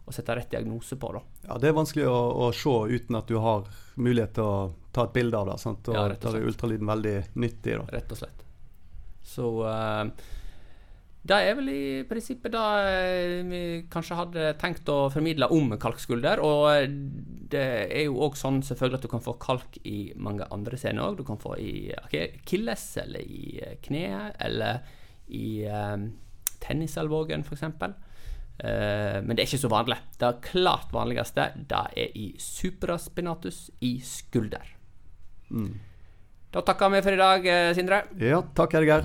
å 0.06 0.12
sette 0.12 0.34
rett 0.34 0.50
diagnose 0.50 0.96
på. 0.96 1.12
da. 1.12 1.20
Ja, 1.48 1.58
Det 1.58 1.68
er 1.68 1.76
vanskelig 1.76 2.08
å, 2.10 2.18
å 2.48 2.50
se 2.52 2.76
uten 2.96 3.16
at 3.20 3.28
du 3.30 3.38
har 3.38 3.68
mulighet 3.96 4.34
til 4.34 4.44
å 4.44 4.72
ta 4.92 5.04
et 5.06 5.12
bilde 5.14 5.38
av 5.38 5.46
det. 5.52 5.58
Sant? 5.62 5.86
Og 5.88 5.94
Ja, 5.94 6.08
rett 6.10 6.24
og 6.24 6.32
Da 6.32 6.38
er 6.38 6.40
slett. 6.40 6.50
ultralyden 6.54 6.86
veldig 6.90 7.16
nyttig. 7.34 7.78
da. 7.78 7.86
rett 7.94 8.10
og 8.12 8.18
slett. 8.18 8.44
Så 9.22 9.46
eh, 9.70 10.04
det 11.20 11.36
er 11.36 11.56
vel 11.58 11.68
i 11.68 11.80
prinsippet 12.08 12.54
det 12.54 12.60
eh, 12.88 13.40
vi 13.44 13.60
kanskje 13.92 14.16
hadde 14.16 14.44
tenkt 14.60 14.88
å 14.88 15.10
formidle 15.12 15.50
om 15.52 15.74
kalkskulder. 15.80 16.40
Og 16.40 16.62
eh, 16.72 16.86
det 17.52 17.64
er 17.92 18.06
jo 18.06 18.22
òg 18.24 18.38
sånn 18.40 18.62
selvfølgelig 18.64 19.00
at 19.00 19.04
du 19.04 19.10
kan 19.12 19.24
få 19.24 19.34
kalk 19.42 19.76
i 19.84 20.14
mange 20.16 20.48
andre 20.54 20.78
scener 20.80 21.04
òg. 21.04 21.18
Du 21.20 21.26
kan 21.28 21.40
få 21.40 21.58
i 21.60 21.90
akilles, 21.92 22.86
eller 23.02 23.20
i 23.20 23.60
eh, 23.60 23.76
kneet, 23.84 24.38
eller 24.40 24.80
i 25.28 25.60
eh, 25.68 26.06
tennisalvågen 26.64 27.44
f.eks. 27.44 27.68
Eh, 27.68 29.20
men 29.20 29.34
det 29.34 29.44
er 29.44 29.50
ikke 29.50 29.60
så 29.66 29.72
vanlig. 29.76 30.00
Det 30.16 30.32
klart 30.48 30.96
vanligste 30.96 31.50
det 31.60 31.84
er 32.00 32.16
i 32.16 32.30
supraspinatus 32.40 33.66
i 33.84 33.98
skulder. 34.00 34.72
Mm. 35.52 35.76
Da 36.50 36.64
takker 36.64 36.96
vi 36.96 37.04
for 37.04 37.14
i 37.14 37.20
dag, 37.20 37.52
Sindre. 37.76 38.02
Ja, 38.24 38.40
takk, 38.56 38.80
Edgar. 38.80 39.04